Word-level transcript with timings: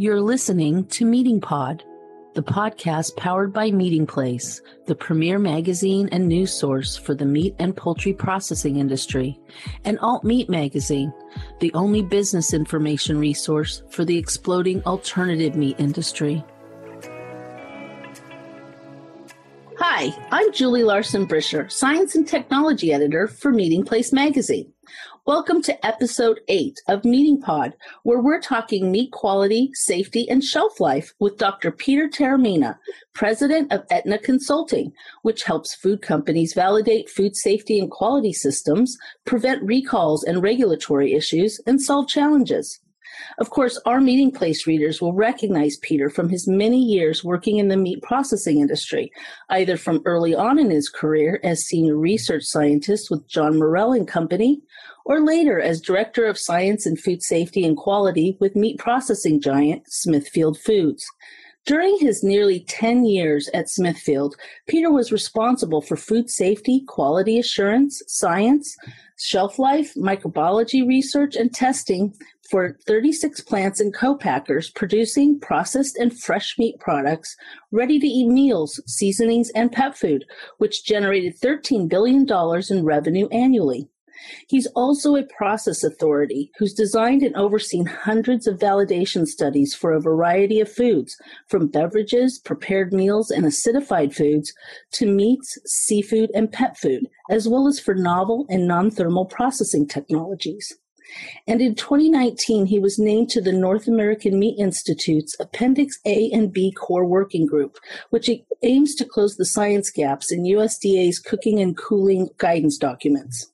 You're 0.00 0.20
listening 0.20 0.86
to 0.90 1.04
Meating 1.04 1.40
Pod, 1.40 1.82
the 2.34 2.42
podcast 2.44 3.16
powered 3.16 3.52
by 3.52 3.72
Meating 3.72 4.06
Place, 4.06 4.62
the 4.86 4.94
premier 4.94 5.40
magazine 5.40 6.08
and 6.12 6.28
news 6.28 6.52
source 6.52 6.96
for 6.96 7.16
the 7.16 7.24
meat 7.24 7.56
and 7.58 7.76
poultry 7.76 8.12
processing 8.12 8.76
industry, 8.76 9.40
and 9.84 9.98
Alt 9.98 10.22
Meat 10.22 10.48
Magazine, 10.48 11.12
the 11.58 11.74
only 11.74 12.02
business 12.02 12.54
information 12.54 13.18
resource 13.18 13.82
for 13.90 14.04
the 14.04 14.16
exploding 14.16 14.84
alternative 14.84 15.56
meat 15.56 15.74
industry. 15.80 16.44
Hi, 19.80 20.16
I'm 20.30 20.52
Julie 20.52 20.84
Larson 20.84 21.24
Bricher, 21.24 21.68
Science 21.68 22.14
and 22.14 22.24
Technology 22.24 22.92
Editor 22.92 23.26
for 23.26 23.50
Meating 23.50 23.84
Place 23.84 24.12
Magazine. 24.12 24.72
Welcome 25.28 25.60
to 25.64 25.86
episode 25.86 26.40
eight 26.48 26.80
of 26.88 27.04
Meating 27.04 27.38
Pod, 27.38 27.74
where 28.02 28.18
we're 28.18 28.40
talking 28.40 28.90
meat 28.90 29.12
quality, 29.12 29.68
safety, 29.74 30.26
and 30.30 30.42
shelf 30.42 30.80
life 30.80 31.12
with 31.20 31.36
Dr. 31.36 31.70
Peter 31.70 32.08
Taormina, 32.08 32.78
president 33.12 33.70
of 33.70 33.84
Etna 33.90 34.16
Consulting, 34.16 34.90
which 35.20 35.42
helps 35.42 35.74
food 35.74 36.00
companies 36.00 36.54
validate 36.54 37.10
food 37.10 37.36
safety 37.36 37.78
and 37.78 37.90
quality 37.90 38.32
systems, 38.32 38.96
prevent 39.26 39.62
recalls 39.62 40.24
and 40.24 40.42
regulatory 40.42 41.12
issues, 41.12 41.60
and 41.66 41.78
solve 41.78 42.08
challenges. 42.08 42.80
Of 43.38 43.50
course, 43.50 43.78
our 43.84 44.00
Meating 44.00 44.30
Place 44.30 44.66
readers 44.66 45.02
will 45.02 45.12
recognize 45.12 45.76
Peter 45.78 46.08
from 46.08 46.28
his 46.28 46.48
many 46.48 46.82
years 46.82 47.24
working 47.24 47.58
in 47.58 47.68
the 47.68 47.76
meat 47.76 48.02
processing 48.02 48.60
industry, 48.60 49.10
either 49.50 49.76
from 49.76 50.02
early 50.04 50.34
on 50.34 50.58
in 50.58 50.70
his 50.70 50.88
career 50.88 51.40
as 51.42 51.66
senior 51.66 51.96
research 51.96 52.44
scientist 52.44 53.10
with 53.10 53.28
John 53.28 53.58
Morrell 53.58 53.92
and 53.92 54.06
Company, 54.08 54.60
or 55.08 55.20
later 55.24 55.58
as 55.58 55.80
Director 55.80 56.26
of 56.26 56.38
Science 56.38 56.84
and 56.84 57.00
Food 57.00 57.22
Safety 57.22 57.64
and 57.64 57.76
Quality 57.76 58.36
with 58.40 58.54
meat 58.54 58.78
processing 58.78 59.40
giant 59.40 59.90
Smithfield 59.90 60.58
Foods. 60.58 61.04
During 61.64 61.98
his 61.98 62.22
nearly 62.22 62.60
10 62.60 63.06
years 63.06 63.48
at 63.54 63.70
Smithfield, 63.70 64.36
Peter 64.68 64.92
was 64.92 65.10
responsible 65.10 65.80
for 65.80 65.96
food 65.96 66.30
safety, 66.30 66.84
quality 66.86 67.38
assurance, 67.38 68.02
science, 68.06 68.76
shelf 69.18 69.58
life, 69.58 69.94
microbiology 69.94 70.86
research, 70.86 71.36
and 71.36 71.54
testing 71.54 72.14
for 72.50 72.78
36 72.86 73.40
plants 73.42 73.80
and 73.80 73.94
co-packers 73.94 74.70
producing 74.70 75.40
processed 75.40 75.96
and 75.96 76.18
fresh 76.18 76.56
meat 76.58 76.78
products, 76.80 77.34
ready 77.72 77.98
to 77.98 78.06
eat 78.06 78.28
meals, 78.28 78.80
seasonings, 78.86 79.50
and 79.50 79.72
pet 79.72 79.96
food, 79.96 80.24
which 80.58 80.84
generated 80.84 81.34
$13 81.40 81.88
billion 81.88 82.26
in 82.70 82.84
revenue 82.84 83.28
annually. 83.28 83.88
He's 84.46 84.66
also 84.68 85.16
a 85.16 85.24
process 85.24 85.84
authority 85.84 86.50
who's 86.58 86.74
designed 86.74 87.22
and 87.22 87.36
overseen 87.36 87.86
hundreds 87.86 88.46
of 88.46 88.58
validation 88.58 89.26
studies 89.26 89.74
for 89.74 89.92
a 89.92 90.00
variety 90.00 90.60
of 90.60 90.70
foods, 90.70 91.16
from 91.46 91.68
beverages, 91.68 92.38
prepared 92.38 92.92
meals, 92.92 93.30
and 93.30 93.44
acidified 93.44 94.14
foods 94.14 94.52
to 94.92 95.06
meats, 95.06 95.58
seafood, 95.64 96.30
and 96.34 96.52
pet 96.52 96.76
food, 96.76 97.08
as 97.30 97.48
well 97.48 97.66
as 97.66 97.80
for 97.80 97.94
novel 97.94 98.46
and 98.48 98.66
non 98.66 98.90
thermal 98.90 99.26
processing 99.26 99.86
technologies. 99.86 100.78
And 101.46 101.60
in 101.60 101.74
2019, 101.74 102.66
he 102.66 102.78
was 102.78 102.98
named 102.98 103.30
to 103.30 103.40
the 103.40 103.52
North 103.52 103.88
American 103.88 104.38
Meat 104.38 104.58
Institute's 104.58 105.36
Appendix 105.40 105.98
A 106.04 106.30
and 106.30 106.52
B 106.52 106.72
Core 106.72 107.04
Working 107.04 107.46
Group, 107.46 107.78
which 108.10 108.30
aims 108.62 108.94
to 108.96 109.04
close 109.04 109.36
the 109.36 109.44
science 109.44 109.90
gaps 109.90 110.32
in 110.32 110.42
USDA's 110.42 111.18
cooking 111.18 111.60
and 111.60 111.76
cooling 111.76 112.28
guidance 112.38 112.76
documents. 112.76 113.50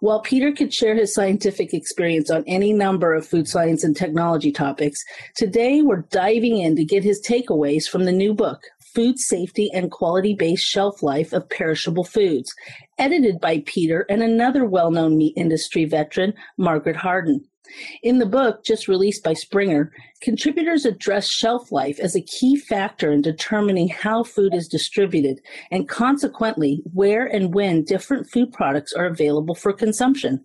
While 0.00 0.20
Peter 0.20 0.52
could 0.52 0.74
share 0.74 0.94
his 0.94 1.14
scientific 1.14 1.72
experience 1.72 2.30
on 2.30 2.44
any 2.46 2.72
number 2.72 3.14
of 3.14 3.26
food 3.26 3.48
science 3.48 3.84
and 3.84 3.96
technology 3.96 4.50
topics, 4.50 5.04
today 5.36 5.82
we're 5.82 6.02
diving 6.10 6.58
in 6.58 6.76
to 6.76 6.84
get 6.84 7.04
his 7.04 7.24
takeaways 7.24 7.88
from 7.88 8.04
the 8.04 8.12
new 8.12 8.34
book, 8.34 8.62
Food 8.94 9.18
Safety 9.18 9.70
and 9.72 9.90
Quality 9.90 10.34
Based 10.34 10.64
Shelf 10.64 11.02
Life 11.02 11.32
of 11.32 11.48
Perishable 11.48 12.04
Foods, 12.04 12.54
edited 12.98 13.40
by 13.40 13.62
Peter 13.64 14.04
and 14.10 14.22
another 14.22 14.64
well 14.64 14.90
known 14.90 15.16
meat 15.16 15.32
industry 15.36 15.84
veteran, 15.84 16.34
Margaret 16.58 16.96
Hardin. 16.96 17.44
In 18.02 18.18
the 18.18 18.26
book, 18.26 18.64
just 18.64 18.88
released 18.88 19.24
by 19.24 19.32
Springer, 19.32 19.92
contributors 20.20 20.84
address 20.84 21.28
shelf 21.28 21.72
life 21.72 21.98
as 22.00 22.14
a 22.14 22.20
key 22.20 22.56
factor 22.56 23.10
in 23.12 23.22
determining 23.22 23.88
how 23.88 24.24
food 24.24 24.54
is 24.54 24.68
distributed 24.68 25.40
and 25.70 25.88
consequently 25.88 26.82
where 26.92 27.24
and 27.24 27.54
when 27.54 27.84
different 27.84 28.28
food 28.30 28.52
products 28.52 28.92
are 28.92 29.06
available 29.06 29.54
for 29.54 29.72
consumption. 29.72 30.44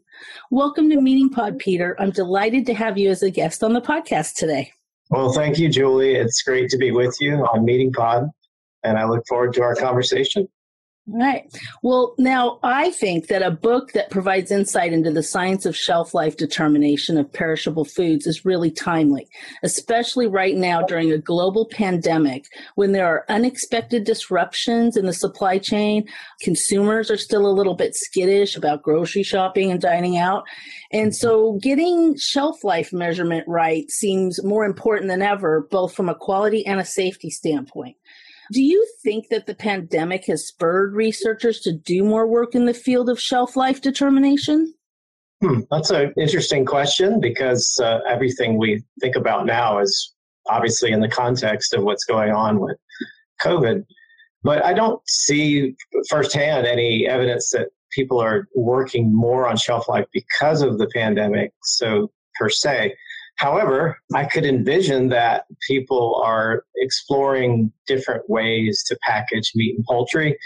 Welcome 0.52 0.90
to 0.90 1.02
Meating 1.02 1.30
Pod, 1.30 1.60
Peter. 1.60 1.96
I'm 2.00 2.12
delighted 2.12 2.66
to 2.68 2.74
have 2.74 2.98
you 2.98 3.10
as 3.10 3.24
a 3.24 3.30
guest 3.30 3.64
on 3.64 3.74
the 3.74 3.82
podcast 3.82 4.36
today. 4.36 4.72
Well, 5.10 5.32
thank 5.32 5.58
you, 5.58 5.70
Julie. 5.70 6.16
It's 6.16 6.42
great 6.44 6.70
to 6.70 6.78
be 6.78 6.92
with 6.92 7.16
you 7.22 7.36
on 7.36 7.64
Meating 7.64 7.94
Pod, 7.94 8.30
and 8.84 8.98
I 8.98 9.06
look 9.06 9.26
forward 9.28 9.54
to 9.54 9.62
our 9.62 9.76
conversation. 9.76 10.48
Right. 11.10 11.46
Well, 11.84 12.16
now 12.18 12.60
I 12.64 12.92
think 12.92 13.28
that 13.28 13.42
a 13.42 13.50
book 13.50 13.94
that 13.94 14.10
provides 14.10 14.52
insight 14.52 14.92
into 14.92 15.10
the 15.10 15.24
science 15.24 15.66
of 15.66 15.74
shelf 15.74 16.14
life 16.14 16.36
determination 16.36 17.18
of 17.18 17.32
perishable 17.32 17.86
foods 17.86 18.28
is 18.28 18.44
really 18.44 18.70
timely, 18.70 19.30
especially 19.64 20.28
right 20.28 20.58
now 20.58 20.82
during 20.82 21.10
a 21.14 21.18
global 21.18 21.66
pandemic 21.66 22.48
when 22.76 22.92
there 22.92 23.08
are 23.08 23.24
unexpected 23.30 24.04
disruptions 24.04 24.98
in 24.98 25.06
the 25.06 25.14
supply 25.14 25.58
chain. 25.58 26.06
Consumers 26.42 27.10
are 27.10 27.16
still 27.16 27.48
a 27.50 27.56
little 27.56 27.76
bit 27.76 27.96
skittish 27.96 28.58
about 28.58 28.84
grocery 28.84 29.24
shopping 29.24 29.72
and 29.72 29.80
dining 29.80 30.18
out. 30.18 30.44
And 30.92 31.16
so 31.16 31.58
getting 31.62 32.18
shelf 32.18 32.66
life 32.66 32.92
measurement 32.92 33.48
right 33.48 33.90
seems 33.90 34.44
more 34.44 34.66
important 34.66 35.08
than 35.08 35.22
ever, 35.22 35.70
both 35.72 35.94
from 35.94 36.10
a 36.10 36.16
quality 36.16 36.66
and 36.66 36.82
a 36.82 36.86
safety 36.86 37.30
standpoint. 37.30 37.96
Do 38.52 38.62
you 38.62 38.88
think 39.04 39.30
that 39.30 39.46
the 39.46 39.56
pandemic 39.56 40.26
has 40.28 40.48
spurred 40.48 40.94
researchers 40.94 41.60
to 41.62 41.74
do 41.74 42.04
more 42.04 42.28
work 42.28 42.56
in 42.56 42.66
the 42.66 42.74
field 42.74 43.10
of 43.10 43.20
shelf 43.20 43.56
life 43.56 43.82
determination? 43.82 44.74
Hmm, 45.42 45.62
that's 45.70 45.92
an 45.92 46.14
interesting 46.18 46.66
question 46.66 47.20
because 47.20 47.80
uh, 47.84 48.00
everything 48.08 48.58
we 48.58 48.84
think 49.02 49.16
about 49.16 49.46
now 49.46 49.80
is 49.80 50.14
obviously 50.50 50.92
in 50.92 51.02
the 51.02 51.10
context 51.10 51.74
of 51.74 51.84
what's 51.84 52.06
going 52.06 52.32
on 52.32 52.60
with 52.60 52.78
COVID. 53.42 53.84
But 54.44 54.64
I 54.64 54.74
don't 54.74 55.02
see 55.08 55.76
firsthand 56.10 56.66
any 56.66 57.06
evidence 57.08 57.50
that 57.52 57.68
people 57.92 58.20
are 58.20 58.48
working 58.56 59.14
more 59.14 59.48
on 59.48 59.58
shelf 59.58 59.88
life 59.88 60.06
because 60.14 60.62
of 60.62 60.78
the 60.78 60.88
pandemic. 60.88 61.52
So, 61.64 62.12
per 62.40 62.50
se, 62.50 62.96
However, 63.38 64.00
I 64.16 64.26
could 64.26 64.46
envision 64.46 65.10
that 65.10 65.46
people 65.68 66.22
are 66.24 66.64
exploring 66.78 67.72
different 67.86 68.28
ways 68.30 68.84
to 68.88 68.98
package 69.04 69.52
meat 69.56 69.76
and 69.76 69.86
poultry 69.86 70.38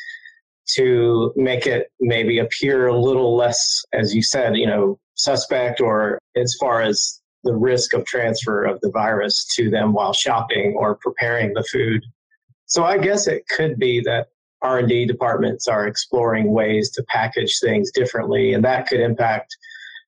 to 0.76 1.34
make 1.36 1.68
it 1.68 1.88
maybe 2.00 2.40
appear 2.40 2.88
a 2.88 2.98
little 2.98 3.36
less, 3.36 3.84
as 3.94 4.14
you 4.14 4.22
said, 4.22 4.56
you 4.58 4.68
know, 4.68 5.00
suspect 5.16 5.80
or 5.82 6.20
as 6.36 6.56
far 6.60 6.82
as 6.82 7.22
the 7.44 7.56
risk 7.56 7.94
of 7.94 8.06
transfer 8.06 8.64
of 8.64 8.80
the 8.82 8.92
virus 8.92 9.46
to 9.56 9.70
them 9.70 9.94
while 9.94 10.14
shopping 10.14 10.76
or 10.78 10.96
preparing 10.96 11.54
the 11.54 11.64
food. 11.64 12.04
So 12.66 12.84
I 12.84 12.98
guess 12.98 13.28
it 13.28 13.44
could 13.50 13.80
be 13.80 14.02
that 14.02 14.28
R&D 14.62 15.06
departments 15.06 15.68
are 15.68 15.88
exploring 15.88 16.52
ways 16.52 16.92
to 16.92 17.04
package 17.08 17.60
things 17.60 17.92
differently 17.92 18.54
and 18.54 18.64
that 18.64 18.88
could 18.88 19.00
impact 19.00 19.56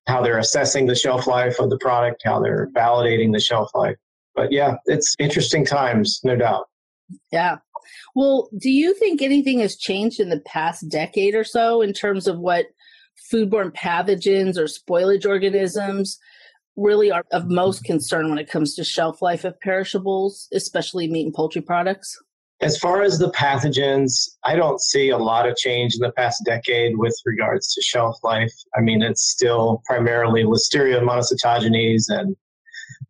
how 0.06 0.22
they're 0.22 0.38
assessing 0.38 0.86
the 0.86 0.94
shelf 0.94 1.26
life 1.26 1.58
of 1.58 1.70
the 1.70 1.78
product, 1.78 2.22
how 2.24 2.40
they're 2.40 2.68
validating 2.74 3.32
the 3.32 3.40
shelf 3.40 3.70
life. 3.74 3.96
But 4.34 4.52
yeah, 4.52 4.74
it's 4.86 5.14
interesting 5.18 5.64
times, 5.64 6.20
no 6.24 6.36
doubt. 6.36 6.68
Yeah. 7.32 7.58
Well, 8.14 8.48
do 8.58 8.70
you 8.70 8.94
think 8.94 9.22
anything 9.22 9.60
has 9.60 9.76
changed 9.76 10.20
in 10.20 10.28
the 10.28 10.40
past 10.40 10.88
decade 10.88 11.34
or 11.34 11.44
so 11.44 11.82
in 11.82 11.92
terms 11.92 12.26
of 12.26 12.38
what 12.38 12.66
foodborne 13.32 13.74
pathogens 13.74 14.56
or 14.56 14.64
spoilage 14.64 15.26
organisms 15.26 16.18
really 16.76 17.10
are 17.10 17.24
of 17.30 17.48
most 17.48 17.84
concern 17.84 18.28
when 18.28 18.38
it 18.38 18.50
comes 18.50 18.74
to 18.74 18.84
shelf 18.84 19.22
life 19.22 19.44
of 19.44 19.58
perishables, 19.60 20.48
especially 20.52 21.08
meat 21.08 21.24
and 21.24 21.34
poultry 21.34 21.62
products? 21.62 22.18
As 22.64 22.78
far 22.78 23.02
as 23.02 23.18
the 23.18 23.30
pathogens, 23.32 24.36
I 24.42 24.56
don't 24.56 24.80
see 24.80 25.10
a 25.10 25.18
lot 25.18 25.46
of 25.46 25.54
change 25.54 25.94
in 25.94 26.00
the 26.00 26.12
past 26.12 26.42
decade 26.46 26.96
with 26.96 27.14
regards 27.26 27.74
to 27.74 27.82
shelf 27.82 28.16
life. 28.22 28.54
I 28.74 28.80
mean, 28.80 29.02
it's 29.02 29.22
still 29.22 29.82
primarily 29.84 30.44
Listeria 30.44 31.02
monocytogenes 31.02 32.04
and 32.08 32.34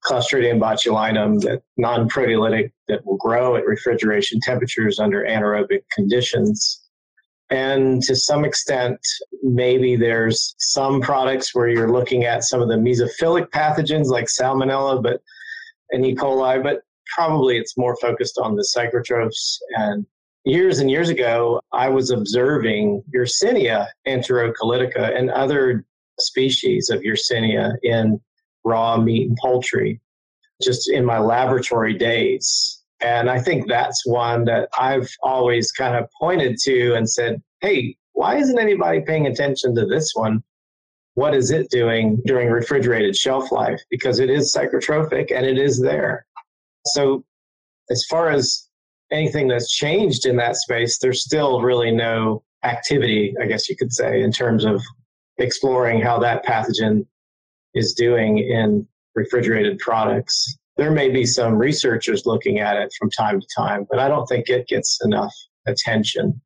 Clostridium 0.04 0.58
botulinum, 0.58 1.40
that 1.42 1.62
non-proteolytic 1.76 2.72
that 2.88 3.06
will 3.06 3.16
grow 3.16 3.54
at 3.54 3.64
refrigeration 3.64 4.40
temperatures 4.42 4.98
under 4.98 5.22
anaerobic 5.22 5.82
conditions. 5.92 6.82
And 7.48 8.02
to 8.02 8.16
some 8.16 8.44
extent, 8.44 8.98
maybe 9.44 9.94
there's 9.94 10.56
some 10.58 11.00
products 11.00 11.54
where 11.54 11.68
you're 11.68 11.92
looking 11.92 12.24
at 12.24 12.42
some 12.42 12.60
of 12.60 12.66
the 12.66 12.74
mesophilic 12.74 13.50
pathogens 13.50 14.06
like 14.06 14.26
Salmonella, 14.26 15.00
but 15.00 15.20
and 15.92 16.04
E. 16.04 16.16
coli, 16.16 16.60
but 16.60 16.82
probably 17.14 17.58
it's 17.58 17.76
more 17.76 17.96
focused 17.96 18.38
on 18.38 18.56
the 18.56 18.66
psychrotrophs. 18.76 19.58
And 19.76 20.06
years 20.44 20.78
and 20.78 20.90
years 20.90 21.08
ago, 21.08 21.60
I 21.72 21.88
was 21.88 22.10
observing 22.10 23.02
Yersinia 23.14 23.88
enterocolitica 24.06 25.16
and 25.18 25.30
other 25.30 25.84
species 26.20 26.90
of 26.90 27.00
Yersinia 27.00 27.74
in 27.82 28.20
raw 28.64 28.96
meat 28.96 29.28
and 29.28 29.38
poultry. 29.42 30.00
just 30.62 30.90
in 30.90 31.04
my 31.04 31.18
laboratory 31.18 31.94
days. 31.94 32.80
And 33.00 33.28
I 33.28 33.40
think 33.40 33.68
that's 33.68 34.06
one 34.06 34.44
that 34.44 34.68
I've 34.78 35.10
always 35.22 35.72
kind 35.72 35.96
of 35.96 36.08
pointed 36.18 36.56
to 36.62 36.94
and 36.94 37.08
said, 37.08 37.42
hey, 37.60 37.96
why 38.12 38.36
isn't 38.36 38.58
anybody 38.58 39.00
paying 39.00 39.26
attention 39.26 39.74
to 39.74 39.84
this 39.84 40.12
one? 40.14 40.42
What 41.14 41.34
is 41.34 41.50
it 41.50 41.70
doing 41.70 42.20
during 42.24 42.48
refrigerated 42.48 43.16
shelf 43.16 43.52
life? 43.52 43.80
Because 43.90 44.20
it 44.20 44.30
is 44.30 44.54
psychrotrophic 44.54 45.32
and 45.34 45.44
it 45.44 45.58
is 45.58 45.80
there. 45.80 46.26
So, 46.86 47.24
as 47.90 48.04
far 48.08 48.30
as 48.30 48.68
anything 49.10 49.48
that's 49.48 49.70
changed 49.70 50.26
in 50.26 50.36
that 50.36 50.56
space, 50.56 50.98
there's 50.98 51.22
still 51.22 51.60
really 51.60 51.90
no 51.90 52.42
activity, 52.64 53.34
I 53.40 53.46
guess 53.46 53.68
you 53.68 53.76
could 53.76 53.92
say, 53.92 54.22
in 54.22 54.32
terms 54.32 54.64
of 54.64 54.80
exploring 55.38 56.00
how 56.00 56.18
that 56.20 56.44
pathogen 56.44 57.06
is 57.74 57.92
doing 57.94 58.38
in 58.38 58.86
refrigerated 59.14 59.78
products. 59.78 60.56
There 60.76 60.90
may 60.90 61.08
be 61.10 61.24
some 61.24 61.54
researchers 61.54 62.26
looking 62.26 62.58
at 62.58 62.76
it 62.76 62.92
from 62.98 63.10
time 63.10 63.40
to 63.40 63.46
time, 63.56 63.86
but 63.90 63.98
I 63.98 64.08
don't 64.08 64.26
think 64.26 64.48
it 64.48 64.66
gets 64.66 64.98
enough 65.04 65.32
attention. 65.66 66.40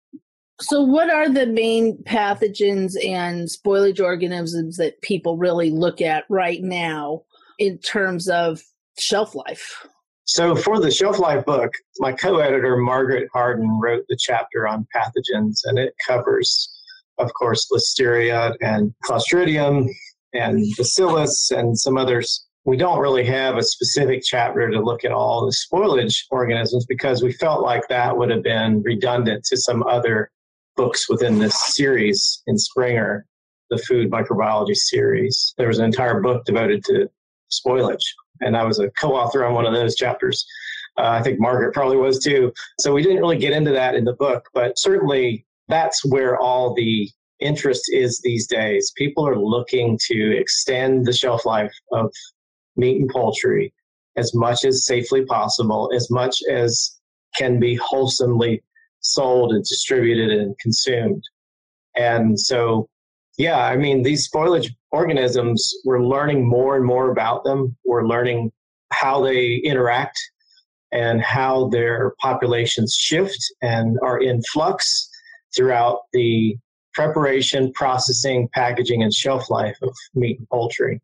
So, 0.60 0.82
what 0.82 1.08
are 1.08 1.28
the 1.28 1.46
main 1.46 2.02
pathogens 2.02 2.92
and 3.02 3.48
spoilage 3.48 4.02
organisms 4.02 4.76
that 4.78 5.00
people 5.02 5.36
really 5.36 5.70
look 5.70 6.00
at 6.00 6.24
right 6.28 6.60
now 6.60 7.22
in 7.58 7.78
terms 7.78 8.28
of 8.28 8.60
shelf 8.98 9.34
life? 9.34 9.86
So, 10.28 10.54
for 10.54 10.78
the 10.78 10.90
shelf 10.90 11.18
life 11.18 11.44
book, 11.46 11.72
my 12.00 12.12
co 12.12 12.38
editor, 12.38 12.76
Margaret 12.76 13.28
Hardin, 13.32 13.80
wrote 13.82 14.04
the 14.08 14.16
chapter 14.20 14.68
on 14.68 14.86
pathogens, 14.94 15.60
and 15.64 15.78
it 15.78 15.94
covers, 16.06 16.70
of 17.16 17.32
course, 17.32 17.66
Listeria 17.72 18.54
and 18.60 18.94
Clostridium 19.04 19.88
and 20.34 20.64
Bacillus 20.76 21.50
and 21.50 21.78
some 21.78 21.96
others 21.96 22.46
we 22.68 22.76
don't 22.76 22.98
really 22.98 23.24
have 23.24 23.56
a 23.56 23.62
specific 23.62 24.22
chapter 24.22 24.68
to 24.68 24.78
look 24.78 25.02
at 25.02 25.10
all 25.10 25.46
the 25.46 25.52
spoilage 25.52 26.24
organisms 26.30 26.84
because 26.84 27.22
we 27.22 27.32
felt 27.32 27.62
like 27.62 27.88
that 27.88 28.14
would 28.14 28.28
have 28.28 28.42
been 28.42 28.82
redundant 28.82 29.42
to 29.44 29.56
some 29.56 29.82
other 29.84 30.30
books 30.76 31.08
within 31.08 31.38
this 31.38 31.58
series 31.74 32.42
in 32.46 32.58
Springer, 32.58 33.24
the 33.70 33.78
food 33.78 34.10
microbiology 34.10 34.76
series. 34.76 35.54
There 35.56 35.68
was 35.68 35.78
an 35.78 35.86
entire 35.86 36.20
book 36.20 36.44
devoted 36.44 36.84
to 36.84 37.08
spoilage, 37.50 38.04
and 38.40 38.56
I 38.56 38.64
was 38.64 38.78
a 38.78 38.90
co 39.00 39.14
author 39.14 39.44
on 39.44 39.54
one 39.54 39.66
of 39.66 39.74
those 39.74 39.96
chapters. 39.96 40.46
Uh, 40.98 41.10
I 41.10 41.22
think 41.22 41.38
Margaret 41.38 41.74
probably 41.74 41.96
was 41.96 42.18
too. 42.18 42.52
So 42.80 42.92
we 42.92 43.02
didn't 43.02 43.20
really 43.20 43.38
get 43.38 43.52
into 43.52 43.70
that 43.70 43.94
in 43.94 44.04
the 44.04 44.14
book, 44.14 44.44
but 44.52 44.78
certainly 44.78 45.46
that's 45.68 46.04
where 46.04 46.38
all 46.38 46.74
the 46.74 47.08
interest 47.40 47.84
is 47.92 48.20
these 48.20 48.48
days. 48.48 48.92
People 48.96 49.26
are 49.26 49.38
looking 49.38 49.98
to 50.08 50.36
extend 50.36 51.06
the 51.06 51.12
shelf 51.12 51.46
life 51.46 51.72
of 51.92 52.12
meat 52.76 53.00
and 53.00 53.10
poultry 53.10 53.72
as 54.16 54.34
much 54.34 54.64
as 54.64 54.84
safely 54.84 55.24
possible, 55.24 55.90
as 55.94 56.10
much 56.10 56.42
as 56.50 56.98
can 57.36 57.60
be 57.60 57.76
wholesomely 57.76 58.62
sold 59.00 59.52
and 59.52 59.64
distributed 59.64 60.30
and 60.30 60.58
consumed. 60.58 61.22
And 61.96 62.38
so, 62.38 62.88
yeah, 63.38 63.58
I 63.58 63.76
mean, 63.76 64.02
these 64.02 64.28
spoilage 64.28 64.68
organisms, 64.90 65.72
we're 65.84 66.02
learning 66.02 66.46
more 66.46 66.76
and 66.76 66.84
more 66.84 67.10
about 67.10 67.44
them. 67.44 67.76
We're 67.84 68.06
learning 68.06 68.50
how 68.92 69.22
they 69.22 69.54
interact 69.54 70.18
and 70.90 71.22
how 71.22 71.68
their 71.68 72.14
populations 72.20 72.94
shift 72.94 73.38
and 73.62 73.96
are 74.02 74.20
in 74.20 74.42
flux 74.52 75.08
throughout 75.56 76.00
the 76.12 76.56
preparation, 76.94 77.72
processing, 77.74 78.48
packaging, 78.54 79.04
and 79.04 79.14
shelf 79.14 79.50
life 79.50 79.76
of 79.82 79.94
meat 80.14 80.38
and 80.38 80.48
poultry. 80.48 81.00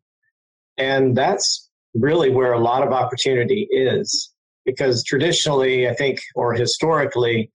And 0.77 1.15
that's 1.15 1.69
really 1.93 2.31
where 2.31 2.51
a 2.51 2.59
lot 2.59 2.85
of 2.85 2.91
opportunity 2.91 3.67
is. 3.71 4.33
Because 4.65 5.03
traditionally, 5.03 5.87
I 5.87 5.93
think, 5.93 6.19
or 6.35 6.53
historically, 6.53 7.49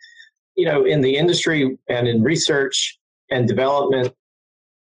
you 0.56 0.64
know, 0.64 0.84
in 0.84 1.02
the 1.02 1.16
industry 1.16 1.76
and 1.88 2.08
in 2.08 2.22
research 2.22 2.98
and 3.30 3.46
development, 3.46 4.14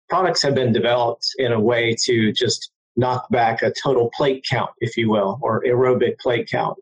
products 0.09 0.41
have 0.41 0.55
been 0.55 0.73
developed 0.73 1.27
in 1.37 1.51
a 1.51 1.59
way 1.59 1.95
to 2.05 2.31
just 2.33 2.71
knock 2.95 3.29
back 3.29 3.61
a 3.61 3.71
total 3.81 4.09
plate 4.15 4.45
count, 4.49 4.71
if 4.79 4.97
you 4.97 5.09
will, 5.09 5.39
or 5.41 5.63
aerobic 5.63 6.19
plate 6.19 6.49
count. 6.49 6.77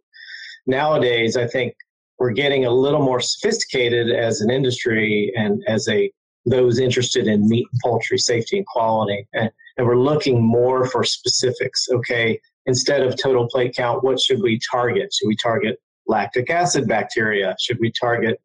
Nowadays, 0.65 1.37
I 1.37 1.47
think 1.47 1.75
we're 2.19 2.31
getting 2.31 2.65
a 2.65 2.71
little 2.71 3.01
more 3.01 3.19
sophisticated 3.19 4.09
as 4.09 4.41
an 4.41 4.49
industry 4.49 5.31
and 5.37 5.63
as 5.67 5.87
a 5.87 6.11
those 6.45 6.79
interested 6.79 7.27
in 7.27 7.47
meat 7.47 7.67
and 7.71 7.81
poultry 7.83 8.17
safety 8.17 8.57
and 8.57 8.65
quality. 8.65 9.27
And, 9.33 9.51
and 9.77 9.85
we're 9.85 9.99
looking 9.99 10.41
more 10.41 10.85
for 10.87 11.03
specifics. 11.03 11.87
Okay, 11.91 12.39
instead 12.65 13.01
of 13.01 13.21
total 13.21 13.47
plate 13.49 13.75
count, 13.75 14.03
what 14.03 14.19
should 14.19 14.41
we 14.41 14.59
target? 14.71 15.13
Should 15.13 15.27
we 15.27 15.35
target 15.35 15.77
lactic 16.07 16.49
acid 16.49 16.87
bacteria? 16.87 17.55
Should 17.59 17.79
we 17.79 17.91
target 17.91 18.39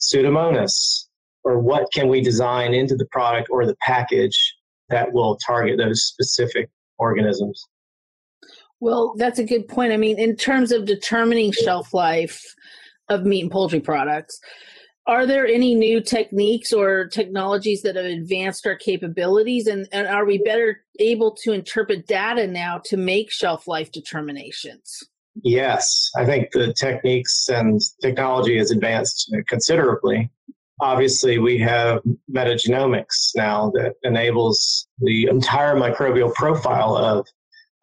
Pseudomonas? 0.00 1.06
Or 1.44 1.58
what 1.58 1.92
can 1.92 2.08
we 2.08 2.20
design 2.20 2.74
into 2.74 2.96
the 2.96 3.06
product 3.06 3.48
or 3.50 3.66
the 3.66 3.76
package 3.82 4.54
that 4.88 5.12
will 5.12 5.36
target 5.36 5.78
those 5.78 6.04
specific 6.04 6.70
organisms? 6.98 7.66
Well, 8.80 9.14
that's 9.16 9.38
a 9.38 9.44
good 9.44 9.68
point. 9.68 9.92
I 9.92 9.96
mean, 9.96 10.18
in 10.18 10.36
terms 10.36 10.72
of 10.72 10.84
determining 10.84 11.52
shelf 11.52 11.94
life 11.94 12.42
of 13.08 13.24
meat 13.24 13.42
and 13.42 13.50
poultry 13.50 13.80
products, 13.80 14.40
are 15.06 15.26
there 15.26 15.46
any 15.46 15.74
new 15.74 16.00
techniques 16.00 16.72
or 16.72 17.06
technologies 17.08 17.82
that 17.82 17.96
have 17.96 18.06
advanced 18.06 18.66
our 18.66 18.76
capabilities? 18.76 19.66
And, 19.66 19.86
and 19.92 20.06
are 20.06 20.24
we 20.24 20.38
better 20.38 20.82
able 20.98 21.32
to 21.42 21.52
interpret 21.52 22.06
data 22.06 22.46
now 22.46 22.80
to 22.86 22.96
make 22.96 23.30
shelf 23.30 23.68
life 23.68 23.92
determinations? 23.92 25.02
Yes. 25.42 26.10
I 26.16 26.24
think 26.24 26.52
the 26.52 26.72
techniques 26.72 27.48
and 27.48 27.80
technology 28.00 28.56
has 28.58 28.70
advanced 28.70 29.34
considerably 29.48 30.30
obviously 30.80 31.38
we 31.38 31.58
have 31.58 32.00
metagenomics 32.30 33.30
now 33.36 33.70
that 33.74 33.94
enables 34.02 34.86
the 34.98 35.26
entire 35.26 35.76
microbial 35.76 36.32
profile 36.34 36.96
of 36.96 37.26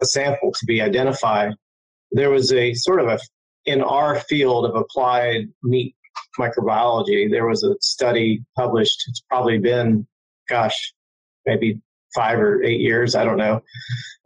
a 0.01 0.05
sample 0.05 0.51
to 0.51 0.65
be 0.65 0.81
identified 0.81 1.53
there 2.12 2.29
was 2.29 2.51
a 2.51 2.74
sort 2.74 3.00
of 3.00 3.07
a 3.07 3.19
in 3.65 3.81
our 3.81 4.19
field 4.21 4.65
of 4.65 4.75
applied 4.75 5.48
meat 5.63 5.95
microbiology, 6.39 7.29
there 7.29 7.48
was 7.48 7.63
a 7.63 7.75
study 7.81 8.43
published. 8.55 9.03
It's 9.07 9.21
probably 9.29 9.57
been, 9.57 10.07
gosh, 10.50 10.93
maybe 11.45 11.79
five 12.13 12.39
or 12.39 12.63
eight 12.63 12.79
years. 12.79 13.15
I 13.15 13.23
don't 13.23 13.37
know. 13.37 13.61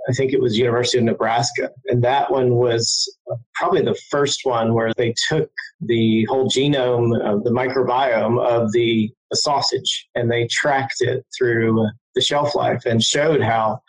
I 0.07 0.13
think 0.13 0.33
it 0.33 0.41
was 0.41 0.57
University 0.57 0.99
of 0.99 1.03
Nebraska, 1.03 1.71
and 1.87 2.03
that 2.03 2.31
one 2.31 2.55
was 2.55 3.17
probably 3.55 3.81
the 3.81 3.99
first 4.09 4.41
one 4.43 4.73
where 4.73 4.93
they 4.97 5.15
took 5.27 5.49
the 5.81 6.25
whole 6.25 6.49
genome 6.49 7.19
of 7.21 7.43
the 7.43 7.49
microbiome 7.49 8.39
of 8.45 8.71
the, 8.71 9.11
the 9.31 9.37
sausage 9.37 10.07
and 10.15 10.31
they 10.31 10.47
tracked 10.51 11.01
it 11.01 11.25
through 11.37 11.87
the 12.13 12.21
shelf 12.21 12.55
life 12.55 12.85
and 12.85 13.03
showed 13.03 13.41
how 13.41 13.79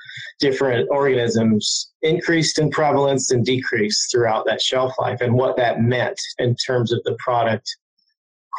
different 0.40 0.88
organisms 0.90 1.92
increased 2.02 2.58
in 2.58 2.70
prevalence 2.70 3.30
and 3.30 3.44
decreased 3.44 4.10
throughout 4.10 4.44
that 4.46 4.60
shelf 4.60 4.92
life 4.98 5.20
and 5.20 5.32
what 5.32 5.56
that 5.56 5.80
meant 5.80 6.20
in 6.38 6.54
terms 6.56 6.92
of 6.92 7.00
the 7.04 7.16
product 7.18 7.68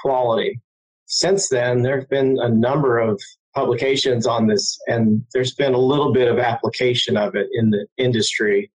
quality. 0.01 0.59
Since 1.05 1.49
then, 1.49 1.81
there 1.81 1.99
have 1.99 2.09
been 2.09 2.37
a 2.39 2.49
number 2.49 2.99
of 2.99 3.21
publications 3.57 4.27
on 4.27 4.45
this, 4.45 4.79
and 4.87 5.23
there's 5.33 5.55
been 5.55 5.73
a 5.73 5.79
little 5.79 6.13
bit 6.13 6.27
of 6.27 6.37
application 6.37 7.17
of 7.17 7.33
it 7.33 7.47
in 7.53 7.71
the 7.71 7.87
industry. 7.97 8.71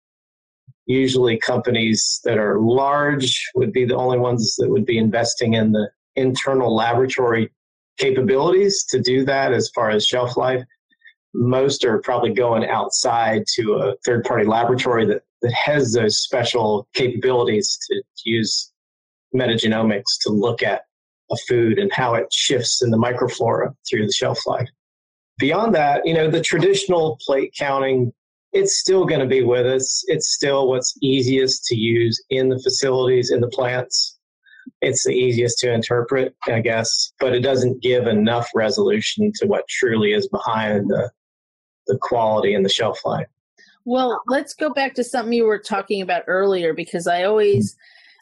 Usually, 0.86 1.38
companies 1.38 2.21
that 2.24 2.38
are 2.38 2.62
large 2.62 3.45
would 3.55 3.74
be 3.74 3.83
the 3.83 3.98
only 3.98 4.17
ones 4.17 4.55
that 4.55 4.69
would 4.69 4.86
be 4.86 4.98
investing 4.98 5.55
in 5.55 5.74
the 5.74 5.89
internal 6.15 6.74
laboratory 6.74 7.51
capabilities 7.98 8.86
to 8.86 9.01
do 9.01 9.25
that 9.25 9.51
as 9.51 9.69
far 9.75 9.89
as 9.89 10.05
shelf 10.05 10.38
life. 10.38 10.63
Most 11.33 11.83
are 11.83 12.00
probably 12.00 12.33
going 12.33 12.63
outside 12.65 13.43
to 13.55 13.74
a 13.74 13.95
third 14.05 14.24
party 14.24 14.45
laboratory 14.45 15.05
that, 15.07 15.24
that 15.41 15.53
has 15.53 15.91
those 15.91 16.19
special 16.19 16.88
capabilities 16.93 17.77
to, 17.88 17.95
to 17.98 18.29
use 18.29 18.71
metagenomics 19.36 20.17
to 20.21 20.29
look 20.29 20.63
at 20.63 20.83
a 21.31 21.38
food 21.48 21.79
and 21.79 21.91
how 21.93 22.15
it 22.15 22.31
shifts 22.31 22.81
in 22.81 22.89
the 22.89 22.98
microflora 22.98 23.74
through 23.89 24.05
the 24.05 24.12
shelf 24.12 24.39
life. 24.45 24.69
Beyond 25.38 25.74
that, 25.75 26.01
you 26.05 26.13
know, 26.13 26.29
the 26.29 26.41
traditional 26.41 27.17
plate 27.25 27.53
counting, 27.57 28.12
it's 28.51 28.79
still 28.79 29.05
going 29.05 29.21
to 29.21 29.27
be 29.27 29.43
with 29.43 29.65
us. 29.65 30.03
It's 30.07 30.33
still 30.33 30.67
what's 30.67 30.98
easiest 31.01 31.65
to 31.65 31.75
use 31.75 32.21
in 32.29 32.50
the 32.50 32.59
facilities, 32.59 33.31
in 33.31 33.41
the 33.41 33.48
plants. 33.48 34.17
It's 34.81 35.05
the 35.05 35.13
easiest 35.13 35.59
to 35.59 35.71
interpret, 35.71 36.36
I 36.48 36.59
guess, 36.59 37.13
but 37.19 37.33
it 37.33 37.41
doesn't 37.41 37.81
give 37.81 38.07
enough 38.07 38.50
resolution 38.53 39.31
to 39.36 39.48
what 39.48 39.67
truly 39.67 40.13
is 40.13 40.27
behind 40.27 40.89
the, 40.89 41.09
the 41.88 41.98
quality 42.01 42.53
and 42.53 42.65
the 42.65 42.69
shelf 42.69 43.00
life. 43.05 43.27
Well, 43.86 44.21
let's 44.27 44.53
go 44.53 44.69
back 44.71 44.93
to 44.95 45.03
something 45.03 45.33
you 45.33 45.45
were 45.45 45.59
talking 45.59 46.01
about 46.01 46.24
earlier 46.27 46.74
because 46.74 47.07
I 47.07 47.24
always 47.24 47.75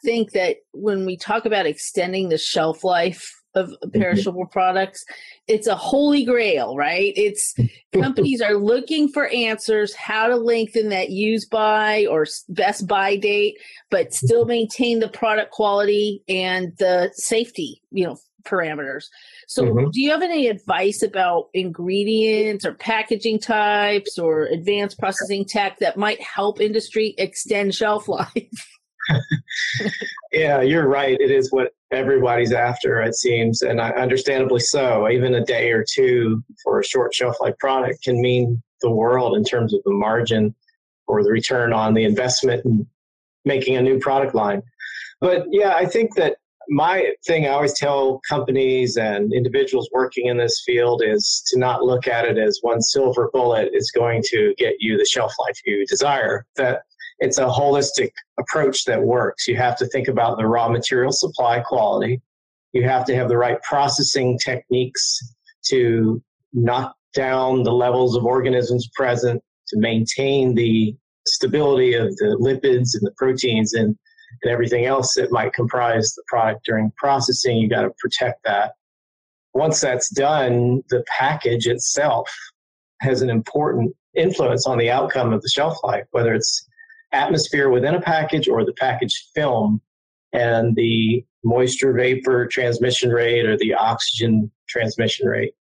think 0.04 0.32
that 0.32 0.56
when 0.72 1.06
we 1.06 1.16
talk 1.16 1.44
about 1.46 1.66
extending 1.66 2.28
the 2.28 2.38
shelf 2.38 2.84
life 2.84 3.38
of 3.54 3.74
perishable 3.92 4.42
mm-hmm. 4.44 4.52
products. 4.52 5.04
It's 5.46 5.66
a 5.66 5.74
holy 5.74 6.24
grail, 6.24 6.76
right? 6.76 7.12
It's 7.16 7.54
companies 7.92 8.40
are 8.40 8.54
looking 8.54 9.08
for 9.08 9.28
answers 9.28 9.94
how 9.94 10.28
to 10.28 10.36
lengthen 10.36 10.88
that 10.90 11.10
use 11.10 11.44
by 11.44 12.06
or 12.06 12.26
best 12.48 12.86
buy 12.86 13.16
date, 13.16 13.58
but 13.90 14.14
still 14.14 14.44
maintain 14.44 15.00
the 15.00 15.08
product 15.08 15.52
quality 15.52 16.22
and 16.28 16.72
the 16.78 17.10
safety, 17.14 17.82
you 17.90 18.06
know, 18.06 18.18
parameters. 18.44 19.04
So, 19.46 19.64
mm-hmm. 19.64 19.90
do 19.90 20.00
you 20.00 20.10
have 20.10 20.22
any 20.22 20.48
advice 20.48 21.02
about 21.02 21.48
ingredients 21.54 22.64
or 22.64 22.74
packaging 22.74 23.40
types 23.40 24.18
or 24.18 24.44
advanced 24.44 24.98
processing 24.98 25.44
tech 25.44 25.78
that 25.80 25.96
might 25.96 26.20
help 26.22 26.60
industry 26.60 27.14
extend 27.18 27.74
shelf 27.74 28.08
life? 28.08 28.77
yeah, 30.32 30.60
you're 30.60 30.88
right. 30.88 31.18
It 31.20 31.30
is 31.30 31.50
what 31.52 31.72
everybody's 31.92 32.52
after, 32.52 33.00
it 33.00 33.14
seems, 33.14 33.62
and 33.62 33.80
understandably 33.80 34.60
so. 34.60 35.08
Even 35.08 35.34
a 35.34 35.44
day 35.44 35.70
or 35.70 35.84
two 35.88 36.42
for 36.62 36.80
a 36.80 36.84
short 36.84 37.14
shelf 37.14 37.36
life 37.40 37.56
product 37.58 38.02
can 38.02 38.20
mean 38.20 38.62
the 38.80 38.90
world 38.90 39.36
in 39.36 39.44
terms 39.44 39.74
of 39.74 39.80
the 39.84 39.92
margin 39.92 40.54
or 41.06 41.22
the 41.22 41.30
return 41.30 41.72
on 41.72 41.94
the 41.94 42.04
investment 42.04 42.64
in 42.64 42.86
making 43.44 43.76
a 43.76 43.82
new 43.82 43.98
product 43.98 44.34
line. 44.34 44.62
But 45.20 45.46
yeah, 45.50 45.74
I 45.74 45.86
think 45.86 46.14
that 46.16 46.36
my 46.68 47.12
thing 47.26 47.46
I 47.46 47.50
always 47.50 47.76
tell 47.78 48.20
companies 48.28 48.96
and 48.96 49.32
individuals 49.32 49.88
working 49.92 50.26
in 50.26 50.36
this 50.36 50.62
field 50.66 51.02
is 51.04 51.42
to 51.48 51.58
not 51.58 51.82
look 51.82 52.06
at 52.06 52.26
it 52.26 52.36
as 52.36 52.58
one 52.60 52.82
silver 52.82 53.30
bullet 53.32 53.70
is 53.72 53.90
going 53.90 54.22
to 54.26 54.54
get 54.58 54.74
you 54.78 54.98
the 54.98 55.06
shelf 55.06 55.32
life 55.46 55.58
you 55.64 55.86
desire. 55.86 56.44
That 56.56 56.82
it's 57.20 57.38
a 57.38 57.46
holistic 57.46 58.12
approach 58.38 58.84
that 58.84 59.02
works. 59.02 59.48
You 59.48 59.56
have 59.56 59.76
to 59.78 59.86
think 59.86 60.08
about 60.08 60.38
the 60.38 60.46
raw 60.46 60.68
material 60.68 61.12
supply 61.12 61.60
quality. 61.60 62.20
You 62.72 62.84
have 62.84 63.04
to 63.06 63.14
have 63.14 63.28
the 63.28 63.36
right 63.36 63.60
processing 63.62 64.38
techniques 64.38 65.18
to 65.66 66.22
knock 66.52 66.94
down 67.14 67.62
the 67.62 67.72
levels 67.72 68.16
of 68.16 68.24
organisms 68.24 68.88
present 68.94 69.42
to 69.68 69.78
maintain 69.78 70.54
the 70.54 70.94
stability 71.26 71.94
of 71.94 72.14
the 72.16 72.36
lipids 72.40 72.94
and 72.94 73.02
the 73.02 73.12
proteins 73.16 73.74
and, 73.74 73.96
and 74.42 74.52
everything 74.52 74.84
else 74.86 75.14
that 75.14 75.32
might 75.32 75.52
comprise 75.52 76.12
the 76.14 76.22
product 76.28 76.64
during 76.64 76.92
processing. 76.96 77.58
You've 77.58 77.70
got 77.70 77.82
to 77.82 77.90
protect 77.98 78.44
that. 78.44 78.72
Once 79.54 79.80
that's 79.80 80.10
done, 80.10 80.82
the 80.90 81.02
package 81.08 81.66
itself 81.66 82.30
has 83.00 83.22
an 83.22 83.30
important 83.30 83.94
influence 84.16 84.66
on 84.66 84.78
the 84.78 84.90
outcome 84.90 85.32
of 85.32 85.42
the 85.42 85.48
shelf 85.48 85.78
life, 85.82 86.04
whether 86.12 86.34
it's 86.34 86.67
atmosphere 87.12 87.70
within 87.70 87.94
a 87.94 88.00
package 88.00 88.48
or 88.48 88.64
the 88.64 88.72
package 88.74 89.28
film 89.34 89.80
and 90.32 90.74
the 90.76 91.24
moisture 91.44 91.92
vapor 91.92 92.46
transmission 92.46 93.10
rate 93.10 93.46
or 93.46 93.56
the 93.56 93.74
oxygen 93.74 94.50
transmission 94.68 95.26
rate. 95.26 95.54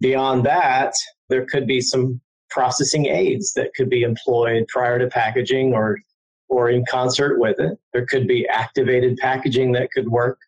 Beyond 0.00 0.44
that, 0.44 0.94
there 1.28 1.46
could 1.46 1.66
be 1.66 1.80
some 1.80 2.20
processing 2.50 3.06
aids 3.06 3.52
that 3.54 3.74
could 3.74 3.88
be 3.88 4.02
employed 4.02 4.66
prior 4.68 4.98
to 4.98 5.06
packaging 5.08 5.74
or 5.74 5.98
or 6.48 6.70
in 6.70 6.84
concert 6.88 7.38
with 7.40 7.58
it. 7.58 7.78
There 7.92 8.06
could 8.06 8.28
be 8.28 8.46
activated 8.48 9.16
packaging 9.16 9.72
that 9.72 9.90
could 9.92 10.08
work 10.08 10.38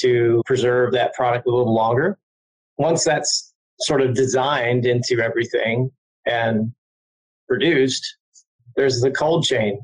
to 0.00 0.42
preserve 0.46 0.92
that 0.92 1.14
product 1.14 1.46
a 1.46 1.50
little 1.50 1.74
longer. 1.74 2.18
Once 2.78 3.04
that's 3.04 3.52
sort 3.80 4.00
of 4.00 4.14
designed 4.14 4.86
into 4.86 5.20
everything 5.20 5.90
and 6.26 6.72
produced, 7.48 8.16
there's 8.80 9.02
the 9.02 9.10
cold 9.10 9.44
chain. 9.44 9.78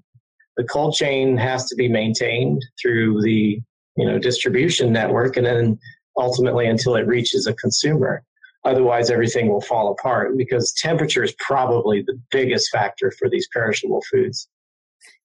The 0.57 0.65
cold 0.65 0.95
chain 0.95 1.37
has 1.37 1.67
to 1.67 1.76
be 1.76 1.87
maintained 1.87 2.65
through 2.81 3.21
the 3.21 3.61
you 3.97 4.07
know 4.07 4.19
distribution 4.19 4.91
network, 4.91 5.37
and 5.37 5.45
then 5.45 5.79
ultimately 6.17 6.67
until 6.67 6.97
it 6.97 7.07
reaches 7.07 7.47
a 7.47 7.53
consumer. 7.55 8.23
Otherwise, 8.65 9.11
everything 9.11 9.49
will 9.49 9.61
fall 9.61 9.93
apart 9.93 10.37
because 10.38 10.73
temperature 10.73 11.23
is 11.23 11.35
probably 11.38 12.03
the 12.03 12.19
biggest 12.31 12.71
factor 12.71 13.12
for 13.19 13.29
these 13.29 13.47
perishable 13.53 14.03
foods. 14.11 14.49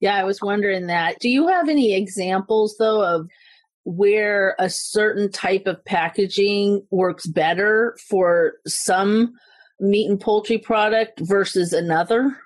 Yeah, 0.01 0.15
I 0.15 0.25
was 0.25 0.41
wondering 0.41 0.87
that. 0.87 1.17
Do 1.19 1.29
you 1.29 1.47
have 1.47 1.69
any 1.69 1.95
examples, 1.95 2.75
though, 2.77 3.01
of 3.03 3.27
where 3.85 4.53
a 4.59 4.69
certain 4.69 5.31
type 5.31 5.65
of 5.65 5.83
packaging 5.85 6.85
works 6.91 7.25
better 7.25 7.97
for 8.09 8.55
some 8.67 9.33
meat 9.79 10.09
and 10.09 10.19
poultry 10.19 10.57
product 10.57 11.21
versus 11.21 11.71
another? 11.71 12.37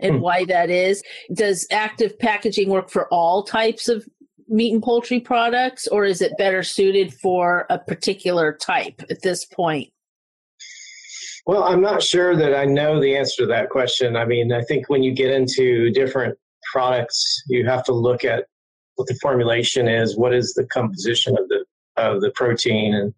And 0.00 0.16
hmm. 0.16 0.20
why 0.20 0.44
that 0.46 0.70
is. 0.70 1.02
Does 1.32 1.66
active 1.70 2.18
packaging 2.18 2.68
work 2.68 2.90
for 2.90 3.06
all 3.08 3.42
types 3.42 3.88
of 3.88 4.06
meat 4.48 4.72
and 4.72 4.82
poultry 4.82 5.20
products, 5.20 5.86
or 5.86 6.04
is 6.04 6.20
it 6.20 6.36
better 6.38 6.62
suited 6.62 7.14
for 7.14 7.66
a 7.70 7.78
particular 7.78 8.52
type 8.52 9.02
at 9.10 9.22
this 9.22 9.44
point? 9.44 9.90
Well, 11.46 11.64
I'm 11.64 11.80
not 11.80 12.02
sure 12.02 12.34
that 12.36 12.54
I 12.54 12.64
know 12.64 13.00
the 13.00 13.16
answer 13.16 13.42
to 13.42 13.46
that 13.48 13.68
question. 13.68 14.16
I 14.16 14.24
mean, 14.24 14.52
I 14.52 14.62
think 14.62 14.88
when 14.88 15.02
you 15.02 15.12
get 15.12 15.30
into 15.30 15.90
different 15.90 16.38
products, 16.72 17.42
you 17.48 17.66
have 17.66 17.84
to 17.84 17.92
look 17.92 18.24
at 18.24 18.46
what 18.96 19.08
the 19.08 19.14
formulation 19.20 19.86
is, 19.86 20.16
what 20.16 20.34
is 20.34 20.54
the 20.54 20.66
composition 20.66 21.36
of 21.36 21.48
the 21.48 21.64
of 21.96 22.20
the 22.22 22.30
protein, 22.30 22.94
and 22.94 23.14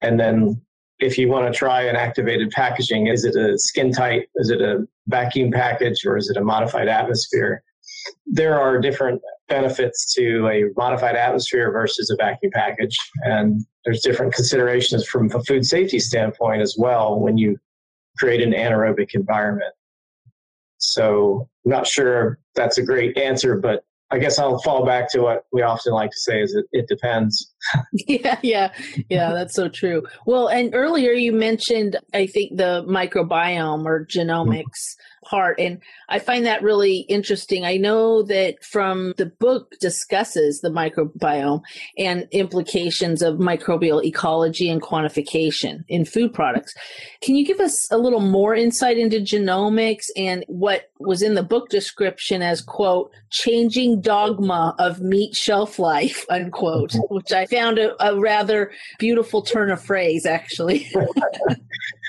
and 0.00 0.18
then 0.18 0.60
if 1.02 1.18
you 1.18 1.28
want 1.28 1.52
to 1.52 1.58
try 1.58 1.82
an 1.82 1.96
activated 1.96 2.50
packaging, 2.50 3.08
is 3.08 3.24
it 3.24 3.34
a 3.34 3.58
skin 3.58 3.92
tight? 3.92 4.28
Is 4.36 4.50
it 4.50 4.60
a 4.60 4.86
vacuum 5.08 5.50
package 5.50 6.06
or 6.06 6.16
is 6.16 6.30
it 6.30 6.36
a 6.36 6.44
modified 6.44 6.86
atmosphere? 6.86 7.62
There 8.26 8.58
are 8.58 8.80
different 8.80 9.20
benefits 9.48 10.14
to 10.14 10.48
a 10.48 10.64
modified 10.76 11.16
atmosphere 11.16 11.72
versus 11.72 12.08
a 12.10 12.16
vacuum 12.16 12.52
package. 12.54 12.96
And 13.24 13.66
there's 13.84 14.00
different 14.00 14.32
considerations 14.32 15.04
from 15.04 15.28
a 15.34 15.42
food 15.42 15.66
safety 15.66 15.98
standpoint 15.98 16.62
as 16.62 16.76
well 16.78 17.18
when 17.18 17.36
you 17.36 17.58
create 18.18 18.40
an 18.40 18.52
anaerobic 18.52 19.14
environment. 19.14 19.74
So 20.78 21.48
I'm 21.64 21.70
not 21.72 21.86
sure 21.86 22.38
that's 22.54 22.78
a 22.78 22.82
great 22.82 23.18
answer, 23.18 23.56
but 23.56 23.84
I 24.12 24.18
guess 24.18 24.38
I'll 24.38 24.58
fall 24.60 24.84
back 24.84 25.10
to 25.12 25.20
what 25.20 25.46
we 25.52 25.62
often 25.62 25.94
like 25.94 26.10
to 26.10 26.18
say 26.18 26.42
is 26.42 26.54
it, 26.54 26.66
it 26.72 26.86
depends. 26.86 27.52
yeah, 27.92 28.38
yeah, 28.42 28.72
yeah, 29.08 29.32
that's 29.32 29.54
so 29.54 29.68
true. 29.68 30.02
Well, 30.26 30.48
and 30.48 30.74
earlier 30.74 31.12
you 31.12 31.32
mentioned, 31.32 31.96
I 32.12 32.26
think, 32.26 32.58
the 32.58 32.84
microbiome 32.86 33.86
or 33.86 34.04
mm-hmm. 34.04 34.20
genomics 34.20 34.96
part. 35.22 35.58
And 35.58 35.80
I 36.08 36.18
find 36.18 36.44
that 36.46 36.62
really 36.62 37.00
interesting. 37.00 37.64
I 37.64 37.76
know 37.76 38.22
that 38.24 38.64
from 38.64 39.14
the 39.16 39.26
book 39.26 39.74
discusses 39.80 40.60
the 40.60 40.70
microbiome 40.70 41.62
and 41.98 42.28
implications 42.30 43.22
of 43.22 43.36
microbial 43.36 44.04
ecology 44.04 44.68
and 44.68 44.82
quantification 44.82 45.84
in 45.88 46.04
food 46.04 46.32
products. 46.34 46.74
Can 47.22 47.36
you 47.36 47.46
give 47.46 47.60
us 47.60 47.90
a 47.90 47.98
little 47.98 48.20
more 48.20 48.54
insight 48.54 48.98
into 48.98 49.18
genomics 49.18 50.06
and 50.16 50.44
what 50.48 50.90
was 50.98 51.22
in 51.22 51.34
the 51.34 51.42
book 51.42 51.68
description 51.68 52.42
as 52.42 52.60
quote 52.60 53.10
changing 53.30 54.00
dogma 54.00 54.74
of 54.78 55.00
meat 55.00 55.34
shelf 55.34 55.78
life 55.78 56.24
unquote 56.30 56.90
mm-hmm. 56.90 57.14
which 57.14 57.32
i 57.32 57.46
found 57.46 57.78
a, 57.78 57.94
a 58.04 58.18
rather 58.18 58.72
beautiful 58.98 59.42
turn 59.42 59.70
of 59.70 59.82
phrase 59.82 60.26
actually 60.26 60.90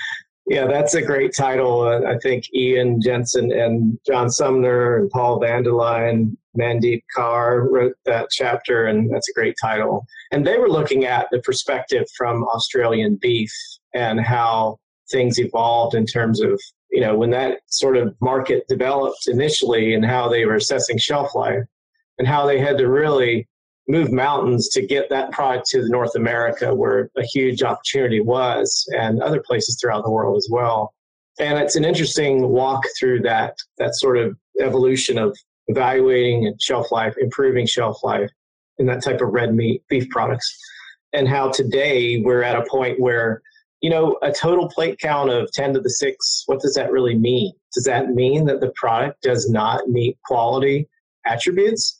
Yeah, 0.46 0.66
that's 0.66 0.94
a 0.94 1.00
great 1.00 1.34
title. 1.34 1.82
Uh, 1.82 2.02
I 2.02 2.18
think 2.18 2.52
Ian 2.52 3.00
Jenson 3.00 3.50
and 3.50 3.98
John 4.06 4.30
Sumner 4.30 4.98
and 4.98 5.10
Paul 5.10 5.40
Vanderlinde, 5.40 6.36
Mandeep 6.56 7.02
Kaur 7.16 7.66
wrote 7.70 7.96
that 8.04 8.28
chapter, 8.30 8.86
and 8.86 9.10
that's 9.12 9.28
a 9.28 9.32
great 9.32 9.56
title. 9.60 10.04
And 10.32 10.46
they 10.46 10.58
were 10.58 10.68
looking 10.68 11.06
at 11.06 11.28
the 11.30 11.40
perspective 11.40 12.04
from 12.16 12.44
Australian 12.44 13.16
beef 13.20 13.52
and 13.94 14.20
how 14.20 14.78
things 15.10 15.38
evolved 15.38 15.94
in 15.94 16.04
terms 16.04 16.42
of, 16.42 16.60
you 16.90 17.00
know, 17.00 17.16
when 17.16 17.30
that 17.30 17.60
sort 17.66 17.96
of 17.96 18.14
market 18.20 18.64
developed 18.68 19.26
initially 19.26 19.94
and 19.94 20.04
how 20.04 20.28
they 20.28 20.44
were 20.44 20.56
assessing 20.56 20.98
shelf 20.98 21.34
life 21.34 21.64
and 22.18 22.28
how 22.28 22.46
they 22.46 22.58
had 22.58 22.78
to 22.78 22.88
really 22.88 23.48
move 23.88 24.10
mountains 24.10 24.68
to 24.70 24.86
get 24.86 25.10
that 25.10 25.30
product 25.32 25.66
to 25.68 25.86
North 25.88 26.14
America, 26.14 26.74
where 26.74 27.10
a 27.16 27.22
huge 27.22 27.62
opportunity 27.62 28.20
was, 28.20 28.86
and 28.96 29.22
other 29.22 29.42
places 29.46 29.78
throughout 29.80 30.04
the 30.04 30.10
world 30.10 30.36
as 30.36 30.48
well. 30.50 30.94
And 31.38 31.58
it's 31.58 31.76
an 31.76 31.84
interesting 31.84 32.48
walk 32.48 32.82
through 32.98 33.20
that 33.22 33.56
that 33.78 33.94
sort 33.96 34.16
of 34.16 34.36
evolution 34.60 35.18
of 35.18 35.36
evaluating 35.68 36.54
shelf 36.60 36.92
life, 36.92 37.14
improving 37.18 37.66
shelf 37.66 37.98
life 38.02 38.30
in 38.78 38.86
that 38.86 39.02
type 39.02 39.20
of 39.20 39.32
red 39.32 39.54
meat 39.54 39.82
beef 39.88 40.08
products, 40.10 40.56
and 41.12 41.28
how 41.28 41.50
today 41.50 42.20
we're 42.20 42.42
at 42.42 42.56
a 42.56 42.66
point 42.68 43.00
where 43.00 43.42
you 43.80 43.90
know 43.90 44.16
a 44.22 44.32
total 44.32 44.68
plate 44.68 44.98
count 44.98 45.30
of 45.30 45.50
10 45.52 45.74
to 45.74 45.80
the 45.80 45.90
6 45.90 46.44
what 46.46 46.60
does 46.60 46.74
that 46.74 46.90
really 46.90 47.14
mean 47.14 47.52
does 47.74 47.84
that 47.84 48.08
mean 48.08 48.46
that 48.46 48.60
the 48.60 48.72
product 48.76 49.20
does 49.20 49.50
not 49.50 49.88
meet 49.88 50.16
quality 50.24 50.88
attributes 51.26 51.98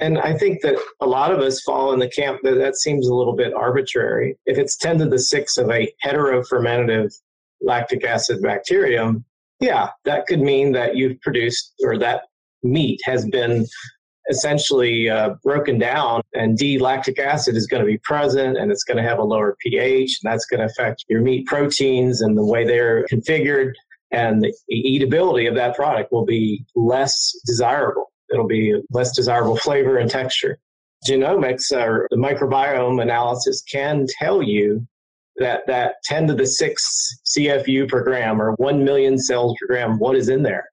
and 0.00 0.18
I 0.18 0.36
think 0.36 0.62
that 0.62 0.76
a 1.00 1.06
lot 1.06 1.32
of 1.32 1.40
us 1.40 1.60
fall 1.62 1.92
in 1.92 2.00
the 2.00 2.08
camp 2.08 2.40
that 2.42 2.56
that 2.56 2.76
seems 2.76 3.06
a 3.06 3.14
little 3.14 3.34
bit 3.34 3.54
arbitrary. 3.54 4.36
If 4.46 4.58
it's 4.58 4.76
10 4.76 4.98
to 4.98 5.06
the 5.06 5.18
6 5.18 5.56
of 5.58 5.70
a 5.70 5.92
heterofermentative 6.04 7.14
lactic 7.60 8.04
acid 8.04 8.42
bacterium, 8.42 9.24
yeah, 9.60 9.90
that 10.04 10.26
could 10.26 10.40
mean 10.40 10.72
that 10.72 10.96
you've 10.96 11.20
produced 11.20 11.72
or 11.82 11.98
that 11.98 12.22
meat 12.62 13.00
has 13.04 13.26
been 13.26 13.66
essentially 14.28 15.08
uh, 15.08 15.34
broken 15.44 15.78
down, 15.78 16.20
and 16.34 16.58
D 16.58 16.78
lactic 16.78 17.18
acid 17.18 17.56
is 17.56 17.66
going 17.66 17.80
to 17.80 17.86
be 17.86 17.98
present 17.98 18.58
and 18.58 18.72
it's 18.72 18.82
going 18.82 18.96
to 18.96 19.08
have 19.08 19.18
a 19.18 19.24
lower 19.24 19.56
pH, 19.60 20.18
and 20.22 20.32
that's 20.32 20.46
going 20.46 20.60
to 20.60 20.66
affect 20.66 21.04
your 21.08 21.20
meat 21.20 21.46
proteins 21.46 22.22
and 22.22 22.36
the 22.36 22.44
way 22.44 22.64
they're 22.64 23.04
configured. 23.06 23.72
And 24.10 24.42
the 24.42 24.52
eatability 24.70 25.48
of 25.48 25.54
that 25.56 25.74
product 25.74 26.12
will 26.12 26.24
be 26.24 26.64
less 26.74 27.32
desirable. 27.46 28.10
It'll 28.32 28.46
be 28.46 28.74
less 28.90 29.14
desirable 29.14 29.56
flavor 29.56 29.98
and 29.98 30.10
texture. 30.10 30.58
Genomics 31.06 31.72
or 31.72 32.08
the 32.10 32.16
microbiome 32.16 33.02
analysis 33.02 33.62
can 33.62 34.06
tell 34.18 34.42
you 34.42 34.86
that 35.36 35.66
that 35.66 35.96
10 36.04 36.28
to 36.28 36.34
the 36.34 36.46
6 36.46 37.18
CFU 37.26 37.88
per 37.88 38.02
gram 38.02 38.40
or 38.40 38.52
1 38.54 38.84
million 38.84 39.18
cells 39.18 39.54
per 39.60 39.66
gram, 39.66 39.98
what 39.98 40.16
is 40.16 40.28
in 40.28 40.42
there? 40.42 40.64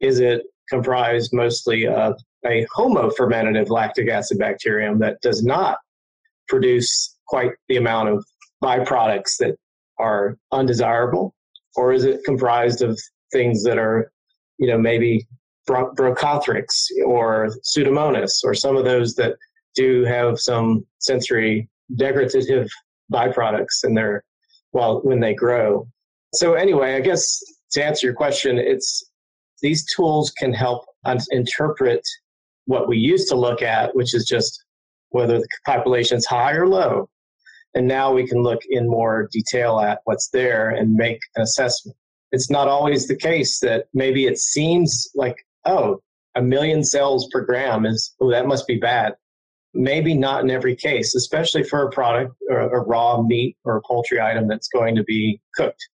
Is 0.00 0.20
it 0.20 0.42
comprised 0.68 1.32
mostly 1.32 1.86
of 1.86 2.18
a 2.44 2.66
homofermentative 2.76 3.68
lactic 3.68 4.08
acid 4.08 4.38
bacterium 4.38 4.98
that 4.98 5.20
does 5.20 5.44
not 5.44 5.78
produce 6.48 7.16
quite 7.28 7.52
the 7.68 7.76
amount 7.76 8.08
of 8.08 8.24
byproducts 8.62 9.36
that 9.38 9.56
are 9.98 10.36
undesirable? 10.50 11.34
Or 11.76 11.92
is 11.92 12.04
it 12.04 12.24
comprised 12.24 12.82
of 12.82 13.00
things 13.32 13.62
that 13.64 13.78
are, 13.78 14.10
you 14.58 14.66
know, 14.66 14.78
maybe 14.78 15.26
Brochothrix 15.68 16.66
or 17.06 17.50
Pseudomonas 17.62 18.42
or 18.44 18.54
some 18.54 18.76
of 18.76 18.84
those 18.84 19.14
that 19.14 19.36
do 19.74 20.04
have 20.04 20.38
some 20.38 20.84
sensory 20.98 21.68
degradative 21.94 22.68
byproducts 23.12 23.84
in 23.84 23.94
their 23.94 24.24
well 24.72 25.00
when 25.02 25.20
they 25.20 25.34
grow. 25.34 25.86
So 26.34 26.54
anyway, 26.54 26.94
I 26.94 27.00
guess 27.00 27.40
to 27.72 27.84
answer 27.84 28.06
your 28.06 28.14
question, 28.14 28.58
it's 28.58 29.10
these 29.60 29.84
tools 29.94 30.30
can 30.30 30.52
help 30.52 30.84
us 31.04 31.26
interpret 31.30 32.02
what 32.66 32.88
we 32.88 32.98
used 32.98 33.28
to 33.28 33.36
look 33.36 33.62
at, 33.62 33.94
which 33.94 34.14
is 34.14 34.26
just 34.26 34.64
whether 35.10 35.38
the 35.38 35.48
population 35.66 36.16
is 36.16 36.26
high 36.26 36.52
or 36.52 36.66
low. 36.66 37.08
And 37.74 37.86
now 37.86 38.12
we 38.12 38.26
can 38.26 38.42
look 38.42 38.60
in 38.68 38.88
more 38.88 39.28
detail 39.32 39.80
at 39.80 40.00
what's 40.04 40.28
there 40.28 40.70
and 40.70 40.94
make 40.94 41.20
an 41.36 41.42
assessment. 41.42 41.96
It's 42.32 42.50
not 42.50 42.68
always 42.68 43.06
the 43.06 43.16
case 43.16 43.60
that 43.60 43.86
maybe 43.94 44.26
it 44.26 44.38
seems 44.38 45.08
like, 45.14 45.36
oh, 45.64 46.00
a 46.34 46.42
million 46.42 46.82
cells 46.84 47.28
per 47.32 47.44
gram 47.44 47.86
is, 47.86 48.14
oh, 48.20 48.30
that 48.30 48.46
must 48.46 48.66
be 48.66 48.78
bad. 48.78 49.14
Maybe 49.74 50.14
not 50.14 50.42
in 50.42 50.50
every 50.50 50.76
case, 50.76 51.14
especially 51.14 51.62
for 51.62 51.82
a 51.86 51.90
product 51.90 52.34
or 52.50 52.60
a 52.60 52.80
raw 52.84 53.22
meat 53.22 53.56
or 53.64 53.76
a 53.76 53.82
poultry 53.82 54.20
item 54.20 54.46
that's 54.48 54.68
going 54.68 54.96
to 54.96 55.04
be 55.04 55.40
cooked. 55.54 55.88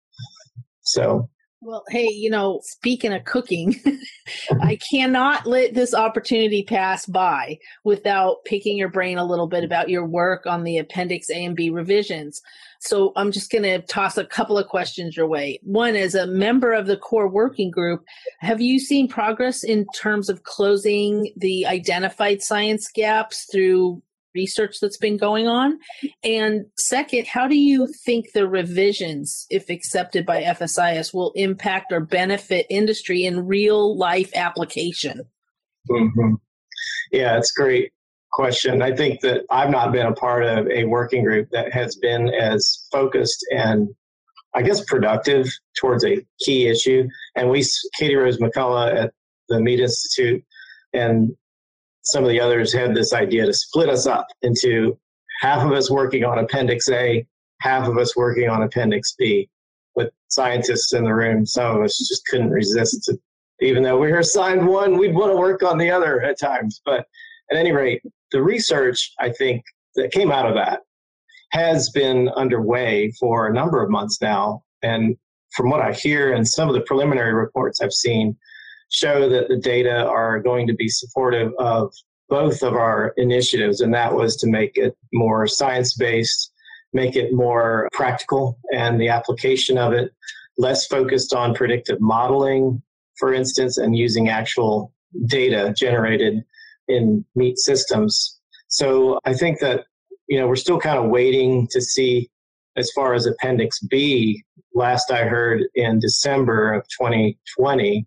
So 0.81 1.29
well, 1.65 1.83
hey, 1.89 2.07
you 2.07 2.29
know, 2.29 2.59
speaking 2.63 3.11
of 3.11 3.25
cooking, 3.25 3.75
I 4.61 4.77
cannot 4.91 5.47
let 5.47 5.73
this 5.73 5.95
opportunity 5.95 6.63
pass 6.63 7.07
by 7.07 7.57
without 7.83 8.45
picking 8.45 8.77
your 8.77 8.89
brain 8.89 9.17
a 9.17 9.25
little 9.25 9.47
bit 9.47 9.63
about 9.63 9.89
your 9.89 10.05
work 10.05 10.45
on 10.45 10.63
the 10.63 10.77
Appendix 10.77 11.27
A 11.31 11.43
and 11.43 11.55
B 11.55 11.71
revisions. 11.71 12.39
So 12.81 13.13
I'm 13.15 13.31
just 13.31 13.51
going 13.51 13.63
to 13.63 13.81
toss 13.81 14.15
a 14.15 14.25
couple 14.25 14.59
of 14.59 14.67
questions 14.67 15.17
your 15.17 15.27
way. 15.27 15.59
One, 15.63 15.95
as 15.95 16.13
a 16.13 16.27
member 16.27 16.71
of 16.71 16.85
the 16.85 16.97
core 16.97 17.27
working 17.27 17.71
group, 17.71 18.05
have 18.41 18.61
you 18.61 18.79
seen 18.79 19.07
progress 19.07 19.63
in 19.63 19.87
terms 19.95 20.29
of 20.29 20.43
closing 20.43 21.33
the 21.35 21.65
identified 21.65 22.43
science 22.43 22.91
gaps 22.93 23.47
through 23.51 24.03
research 24.35 24.79
that's 24.81 24.97
been 24.97 25.17
going 25.17 25.47
on? 25.47 25.79
And 26.23 26.65
second, 26.77 27.27
how 27.27 27.47
do 27.47 27.57
you 27.57 27.87
think 28.05 28.33
the 28.33 28.47
revisions, 28.47 29.45
if 29.49 29.69
accepted 29.69 30.25
by 30.25 30.43
FSIS, 30.43 31.13
will 31.13 31.31
impact 31.35 31.91
or 31.91 31.99
benefit 31.99 32.65
industry 32.69 33.23
in 33.23 33.47
real 33.47 33.97
life 33.97 34.31
application? 34.35 35.21
Mm-hmm. 35.89 36.35
Yeah, 37.11 37.37
it's 37.37 37.51
great 37.51 37.91
question. 38.31 38.81
I 38.81 38.95
think 38.95 39.21
that 39.21 39.45
I've 39.49 39.69
not 39.69 39.91
been 39.91 40.05
a 40.05 40.13
part 40.13 40.43
of 40.43 40.67
a 40.67 40.83
working 40.83 41.23
group 41.23 41.49
that 41.51 41.71
has 41.71 41.95
been 41.95 42.29
as 42.29 42.87
focused 42.91 43.45
and 43.51 43.89
I 44.55 44.61
guess 44.61 44.83
productive 44.85 45.47
towards 45.77 46.05
a 46.05 46.25
key 46.39 46.67
issue. 46.67 47.07
And 47.35 47.49
we, 47.49 47.63
Katie 47.97 48.15
Rose 48.15 48.37
McCullough 48.37 48.95
at 48.95 49.13
the 49.49 49.59
Meat 49.59 49.81
Institute, 49.81 50.43
and 50.93 51.35
some 52.05 52.23
of 52.23 52.29
the 52.29 52.39
others 52.39 52.71
had 52.71 52.95
this 52.95 53.13
idea 53.13 53.45
to 53.45 53.53
split 53.53 53.89
us 53.89 54.05
up 54.07 54.27
into 54.41 54.97
half 55.41 55.65
of 55.65 55.71
us 55.71 55.91
working 55.91 56.23
on 56.23 56.39
Appendix 56.39 56.89
A, 56.89 57.25
half 57.61 57.87
of 57.87 57.97
us 57.97 58.15
working 58.15 58.49
on 58.49 58.63
Appendix 58.63 59.15
B. 59.17 59.49
With 59.95 60.11
scientists 60.27 60.93
in 60.93 61.03
the 61.03 61.13
room, 61.13 61.45
some 61.45 61.77
of 61.77 61.83
us 61.83 61.97
just 61.97 62.25
couldn't 62.27 62.51
resist. 62.51 63.11
Even 63.61 63.83
though 63.83 63.97
we 63.97 64.11
were 64.11 64.19
assigned 64.19 64.67
one, 64.67 64.97
we'd 64.97 65.15
want 65.15 65.31
to 65.31 65.37
work 65.37 65.63
on 65.63 65.77
the 65.77 65.89
other 65.89 66.21
at 66.21 66.39
times. 66.39 66.81
But 66.85 67.05
at 67.51 67.57
any 67.57 67.71
rate, 67.71 68.01
the 68.31 68.43
research 68.43 69.13
I 69.19 69.31
think 69.31 69.63
that 69.95 70.11
came 70.11 70.31
out 70.31 70.47
of 70.47 70.55
that 70.55 70.81
has 71.51 71.89
been 71.89 72.29
underway 72.29 73.11
for 73.19 73.47
a 73.47 73.53
number 73.53 73.81
of 73.81 73.89
months 73.89 74.21
now. 74.21 74.63
And 74.83 75.15
from 75.55 75.69
what 75.69 75.81
I 75.81 75.93
hear 75.93 76.33
and 76.33 76.45
some 76.45 76.67
of 76.67 76.75
the 76.75 76.81
preliminary 76.81 77.33
reports 77.33 77.79
I've 77.81 77.93
seen, 77.93 78.37
show 78.89 79.29
that 79.29 79.47
the 79.47 79.57
data 79.57 80.05
are 80.05 80.39
going 80.39 80.67
to 80.67 80.73
be 80.73 80.87
supportive 80.87 81.51
of 81.59 81.93
both 82.29 82.63
of 82.63 82.73
our 82.73 83.13
initiatives, 83.17 83.81
and 83.81 83.93
that 83.93 84.13
was 84.13 84.35
to 84.37 84.47
make 84.47 84.71
it 84.75 84.95
more 85.13 85.47
science 85.47 85.95
based, 85.95 86.51
make 86.93 87.15
it 87.15 87.33
more 87.33 87.87
practical, 87.93 88.57
and 88.73 88.99
the 88.99 89.09
application 89.09 89.77
of 89.77 89.93
it 89.93 90.11
less 90.57 90.87
focused 90.87 91.33
on 91.33 91.53
predictive 91.53 91.99
modeling, 91.99 92.81
for 93.17 93.33
instance, 93.33 93.77
and 93.77 93.97
using 93.97 94.29
actual 94.29 94.93
data 95.27 95.73
generated 95.77 96.43
in 96.87 97.25
meat 97.35 97.57
systems. 97.57 98.39
So 98.67 99.19
I 99.25 99.33
think 99.33 99.59
that 99.59 99.85
you 100.27 100.39
know 100.39 100.47
we're 100.47 100.55
still 100.55 100.79
kind 100.79 100.97
of 100.97 101.09
waiting 101.09 101.67
to 101.71 101.81
see 101.81 102.29
as 102.75 102.91
far 102.91 103.13
as 103.13 103.25
Appendix 103.25 103.79
B. 103.79 104.43
Last 104.73 105.11
I 105.11 105.23
heard 105.23 105.63
in 105.75 105.99
December 105.99 106.73
of 106.73 106.83
2020 106.99 108.05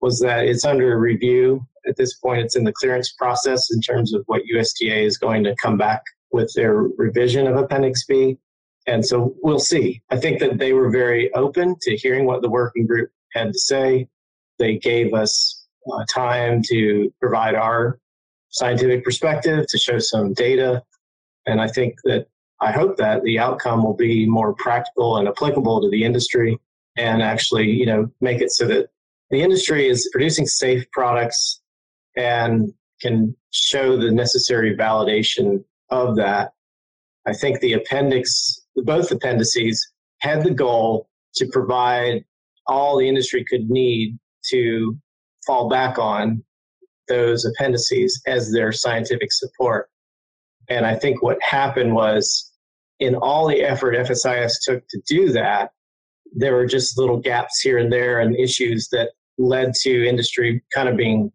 was 0.00 0.20
that 0.20 0.46
it's 0.46 0.64
under 0.64 0.98
review. 0.98 1.66
At 1.86 1.96
this 1.96 2.14
point, 2.14 2.42
it's 2.42 2.56
in 2.56 2.64
the 2.64 2.72
clearance 2.72 3.12
process 3.12 3.68
in 3.72 3.80
terms 3.80 4.14
of 4.14 4.22
what 4.26 4.42
USDA 4.54 5.04
is 5.04 5.18
going 5.18 5.44
to 5.44 5.54
come 5.56 5.76
back 5.76 6.02
with 6.32 6.52
their 6.54 6.74
revision 6.74 7.46
of 7.46 7.56
Appendix 7.56 8.04
B. 8.06 8.38
And 8.86 9.04
so 9.04 9.34
we'll 9.42 9.58
see. 9.58 10.02
I 10.10 10.16
think 10.16 10.40
that 10.40 10.58
they 10.58 10.72
were 10.72 10.90
very 10.90 11.32
open 11.34 11.76
to 11.82 11.96
hearing 11.96 12.24
what 12.24 12.42
the 12.42 12.50
working 12.50 12.86
group 12.86 13.10
had 13.32 13.52
to 13.52 13.58
say. 13.58 14.08
They 14.58 14.78
gave 14.78 15.14
us 15.14 15.66
uh, 15.92 16.04
time 16.12 16.62
to 16.68 17.12
provide 17.20 17.54
our 17.54 17.98
scientific 18.50 19.04
perspective, 19.04 19.66
to 19.68 19.78
show 19.78 19.98
some 19.98 20.32
data. 20.34 20.82
And 21.46 21.60
I 21.60 21.68
think 21.68 21.94
that 22.04 22.26
I 22.60 22.72
hope 22.72 22.96
that 22.98 23.22
the 23.22 23.38
outcome 23.38 23.82
will 23.82 23.96
be 23.96 24.26
more 24.26 24.52
practical 24.54 25.16
and 25.16 25.28
applicable 25.28 25.80
to 25.80 25.90
the 25.90 26.04
industry 26.04 26.58
and 26.96 27.22
actually, 27.22 27.70
you 27.70 27.86
know, 27.86 28.10
make 28.20 28.40
it 28.40 28.50
so 28.52 28.66
that 28.66 28.88
the 29.30 29.42
industry 29.42 29.88
is 29.88 30.08
producing 30.12 30.46
safe 30.46 30.84
products 30.92 31.60
and 32.16 32.72
can 33.00 33.34
show 33.52 33.96
the 33.96 34.10
necessary 34.10 34.76
validation 34.76 35.62
of 35.90 36.16
that. 36.16 36.52
I 37.26 37.32
think 37.32 37.60
the 37.60 37.74
appendix, 37.74 38.60
both 38.76 39.10
appendices, 39.10 39.86
had 40.20 40.42
the 40.42 40.50
goal 40.50 41.08
to 41.34 41.46
provide 41.46 42.24
all 42.66 42.98
the 42.98 43.08
industry 43.08 43.44
could 43.48 43.70
need 43.70 44.18
to 44.50 44.96
fall 45.46 45.68
back 45.68 45.98
on 45.98 46.42
those 47.08 47.44
appendices 47.44 48.20
as 48.26 48.52
their 48.52 48.72
scientific 48.72 49.32
support. 49.32 49.88
And 50.68 50.86
I 50.86 50.94
think 50.94 51.22
what 51.22 51.38
happened 51.42 51.94
was, 51.94 52.52
in 53.00 53.14
all 53.14 53.48
the 53.48 53.62
effort 53.62 53.96
FSIS 53.96 54.54
took 54.62 54.86
to 54.88 55.00
do 55.08 55.32
that, 55.32 55.70
there 56.32 56.54
were 56.54 56.66
just 56.66 56.98
little 56.98 57.16
gaps 57.18 57.60
here 57.60 57.78
and 57.78 57.92
there 57.92 58.20
and 58.20 58.36
issues 58.36 58.88
that 58.92 59.10
led 59.40 59.72
to 59.74 60.06
industry 60.06 60.62
kind 60.74 60.88
of 60.88 60.96
being 60.96 61.32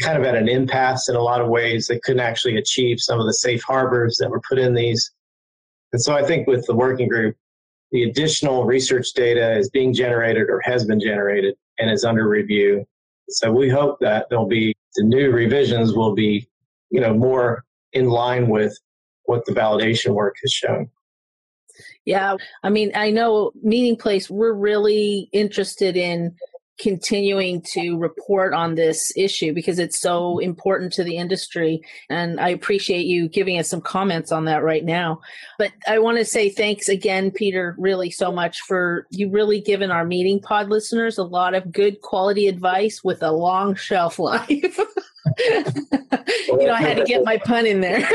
kind 0.00 0.18
of 0.18 0.24
at 0.24 0.34
an 0.34 0.48
impasse 0.48 1.08
in 1.08 1.16
a 1.16 1.20
lot 1.20 1.40
of 1.40 1.48
ways. 1.48 1.86
They 1.86 1.98
couldn't 2.00 2.20
actually 2.20 2.56
achieve 2.56 3.00
some 3.00 3.20
of 3.20 3.26
the 3.26 3.34
safe 3.34 3.62
harbors 3.62 4.16
that 4.20 4.30
were 4.30 4.40
put 4.48 4.58
in 4.58 4.74
these. 4.74 5.12
And 5.92 6.00
so 6.00 6.14
I 6.14 6.22
think 6.22 6.46
with 6.46 6.66
the 6.66 6.74
working 6.74 7.08
group, 7.08 7.36
the 7.92 8.04
additional 8.04 8.64
research 8.64 9.12
data 9.14 9.56
is 9.56 9.68
being 9.70 9.92
generated 9.92 10.48
or 10.48 10.60
has 10.64 10.84
been 10.84 11.00
generated 11.00 11.54
and 11.78 11.90
is 11.90 12.04
under 12.04 12.28
review. 12.28 12.84
So 13.28 13.50
we 13.50 13.68
hope 13.68 13.98
that 14.00 14.26
there'll 14.28 14.46
be 14.46 14.74
the 14.94 15.04
new 15.04 15.30
revisions 15.30 15.94
will 15.94 16.14
be, 16.14 16.48
you 16.90 17.00
know, 17.00 17.14
more 17.14 17.64
in 17.92 18.08
line 18.08 18.48
with 18.48 18.76
what 19.24 19.44
the 19.46 19.52
validation 19.52 20.14
work 20.14 20.36
has 20.42 20.52
shown. 20.52 20.88
Yeah, 22.04 22.36
I 22.62 22.70
mean, 22.70 22.92
I 22.94 23.10
know 23.10 23.52
Meating 23.62 23.96
Place, 23.96 24.30
we're 24.30 24.52
really 24.52 25.28
interested 25.32 25.96
in 25.96 26.34
continuing 26.80 27.62
to 27.72 27.96
report 27.98 28.54
on 28.54 28.74
this 28.74 29.12
issue 29.16 29.52
because 29.52 29.78
it's 29.78 30.00
so 30.00 30.34
mm-hmm. 30.34 30.44
important 30.44 30.92
to 30.94 31.04
the 31.04 31.16
industry. 31.16 31.82
And 32.08 32.40
I 32.40 32.48
appreciate 32.48 33.06
you 33.06 33.28
giving 33.28 33.58
us 33.58 33.68
some 33.68 33.80
comments 33.80 34.32
on 34.32 34.46
that 34.46 34.62
right 34.62 34.84
now. 34.84 35.20
But 35.58 35.72
I 35.86 35.98
want 35.98 36.18
to 36.18 36.24
say 36.24 36.48
thanks 36.48 36.88
again, 36.88 37.30
Peter, 37.30 37.74
really 37.78 38.10
so 38.10 38.32
much 38.32 38.60
for 38.62 39.06
you 39.10 39.30
really 39.30 39.60
given 39.60 39.90
our 39.90 40.04
Meating 40.04 40.40
Pod 40.40 40.68
listeners 40.70 41.18
a 41.18 41.24
lot 41.24 41.54
of 41.54 41.70
good 41.70 42.00
quality 42.00 42.48
advice 42.48 43.04
with 43.04 43.22
a 43.22 43.30
long 43.30 43.74
shelf 43.74 44.18
life. 44.18 44.48
you 45.38 46.66
know, 46.66 46.72
I 46.72 46.80
had 46.80 46.96
to 46.96 47.04
get 47.04 47.24
my 47.24 47.38
pun 47.38 47.66
in 47.66 47.80
there. 47.80 48.08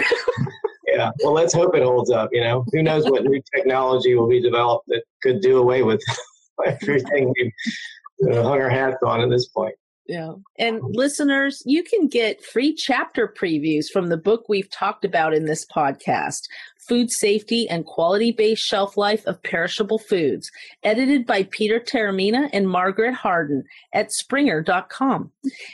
yeah. 0.88 1.12
Well, 1.23 1.34
let's 1.34 1.54
hope 1.54 1.75
it 1.75 1.84
holds 1.84 2.12
up. 2.12 2.30
You 2.32 2.41
know, 2.41 2.65
who 2.71 2.82
knows 2.82 3.10
what 3.10 3.23
new 3.23 3.41
technology 3.54 4.15
will 4.15 4.28
be 4.28 4.41
developed 4.41 4.88
that 4.88 5.04
could 5.21 5.41
do 5.41 5.58
away 5.60 5.84
with 5.84 6.01
everything 6.65 7.34
we've 7.38 7.51
uh, 8.23 8.43
hung 8.43 8.62
our 8.62 8.69
hats 8.69 8.97
on 9.06 9.21
at 9.21 9.30
this 9.30 9.47
point. 9.47 9.75
Yeah. 10.08 10.34
And 10.60 10.82
listeners, 10.84 11.63
you 11.65 11.84
can 11.84 12.08
get 12.08 12.43
free 12.43 12.73
chapter 12.73 13.28
previews 13.28 13.89
from 13.89 14.08
the 14.08 14.17
book 14.17 14.45
we've 14.47 14.69
talked 14.69 15.04
about 15.04 15.34
in 15.34 15.45
this 15.45 15.65
podcast, 15.65 16.43
Food 16.88 17.12
Safety 17.12 17.67
and 17.69 17.86
Quality 17.86 18.32
Based 18.32 18.63
Shelf 18.63 18.98
Life 18.98 19.26
of 19.26 19.41
Perishable 19.43 20.00
Foods, 20.00 20.52
edited 20.84 21.26
by 21.26 21.43
Peter 21.43 21.80
Taormina 21.80 22.50
and 22.54 22.69
Margaret 22.69 23.13
Hardin 23.13 23.63
at 23.93 24.12
springer.com. 24.12 25.32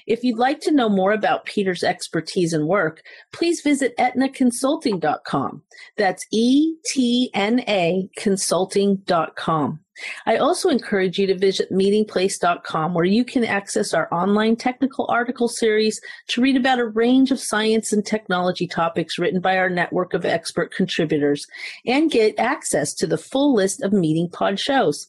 If 0.08 0.24
you'd 0.24 0.38
like 0.38 0.60
to 0.62 0.72
know 0.72 0.90
more 0.90 1.12
about 1.12 1.46
Peter's 1.46 1.84
expertise 1.84 2.54
and 2.54 2.68
work, 2.68 3.02
please 3.32 3.62
visit 3.62 3.96
etnaconsulting.com. 3.98 5.62
That's 5.98 6.26
E 6.32 6.76
T 6.86 7.30
N 7.34 7.62
A 7.68 8.10
consulting.com. 8.18 9.80
I 10.26 10.38
also 10.38 10.70
encourage 10.70 11.20
you 11.20 11.28
to 11.28 11.38
visit 11.38 11.72
meatingplace.com 11.72 12.94
where 12.94 13.06
you 13.06 13.24
can 13.24 13.44
access 13.44 13.94
our 13.94 14.12
online 14.14 14.56
technical 14.56 15.06
article 15.10 15.48
series 15.48 16.00
to 16.30 16.42
read 16.42 16.58
about 16.58 16.80
a 16.80 16.86
range 16.86 17.32
of 17.32 17.40
science 17.40 17.94
and 17.94 18.06
technology 18.06 18.68
topics 18.68 19.20
written 19.20 19.42
by 19.42 19.58
our 19.58 19.70
network 19.70 20.14
of 20.14 20.26
expert 20.26 20.72
contributors 21.02 21.48
and 21.86 22.12
get 22.12 22.38
access 22.40 22.94
to 22.94 23.08
the 23.08 23.18
full 23.18 23.54
list 23.54 23.82
of 23.82 23.92
Meating 23.94 24.30
Pod 24.30 24.60
shows. 24.60 25.08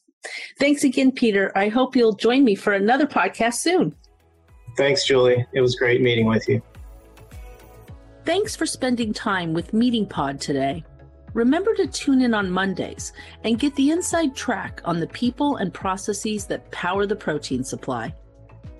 Thanks 0.59 0.85
again, 0.85 1.13
Peter. 1.13 1.53
I 1.57 1.69
hope 1.69 1.97
you'll 1.97 2.15
join 2.15 2.45
me 2.45 2.55
for 2.55 2.73
another 2.73 3.07
podcast 3.07 3.55
soon. 3.55 3.95
Thanks, 4.77 5.05
Julie. 5.05 5.45
It 5.53 5.61
was 5.61 5.75
great 5.75 6.01
meeting 6.01 6.27
with 6.27 6.49
you. 6.49 6.63
Thanks 8.25 8.55
for 8.55 8.67
spending 8.67 9.13
time 9.13 9.53
with 9.53 9.75
Meating 9.75 10.07
Pod 10.07 10.41
today. 10.41 10.85
Remember 11.35 11.75
to 11.75 11.87
tune 11.87 12.23
in 12.23 12.35
on 12.35 12.51
Mondays 12.51 13.13
and 13.45 13.59
get 13.59 13.75
the 13.75 13.91
inside 13.91 14.37
track 14.37 14.81
on 14.85 15.01
the 15.01 15.07
people 15.09 15.57
and 15.57 15.75
processes 15.75 16.47
that 16.47 16.71
power 16.71 17.05
the 17.07 17.17
protein 17.17 17.65
supply. 17.65 18.15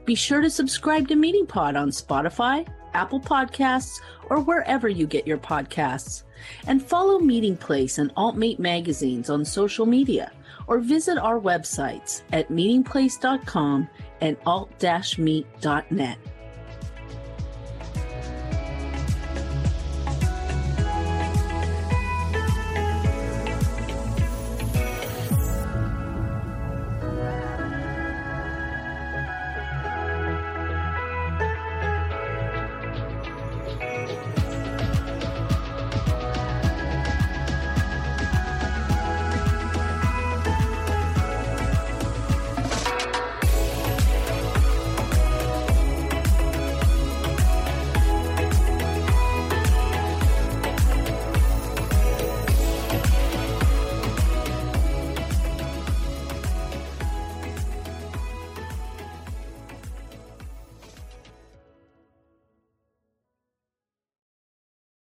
Be 0.05 0.15
sure 0.15 0.41
to 0.41 0.51
subscribe 0.51 1.09
to 1.09 1.17
Meeting 1.17 1.47
Pod 1.47 1.77
on 1.77 1.91
Spotify, 1.91 2.67
Apple 2.95 3.21
Podcasts, 3.21 4.01
or 4.31 4.41
wherever 4.41 4.89
you 4.89 5.07
get 5.07 5.27
your 5.27 5.39
podcasts. 5.39 6.23
And 6.67 6.83
follow 6.83 7.19
Meating 7.19 7.57
Place 7.57 7.99
and 7.99 8.13
Alt 8.17 8.37
Meat 8.37 8.59
magazines 8.59 9.31
on 9.31 9.45
social 9.45 9.87
media 9.87 10.33
or 10.67 10.79
visit 10.79 11.19
our 11.19 11.41
websites 11.41 12.23
at 12.33 12.49
meatingplace.com 12.49 13.89
and 14.21 14.37
alt-meat.net. 14.47 16.19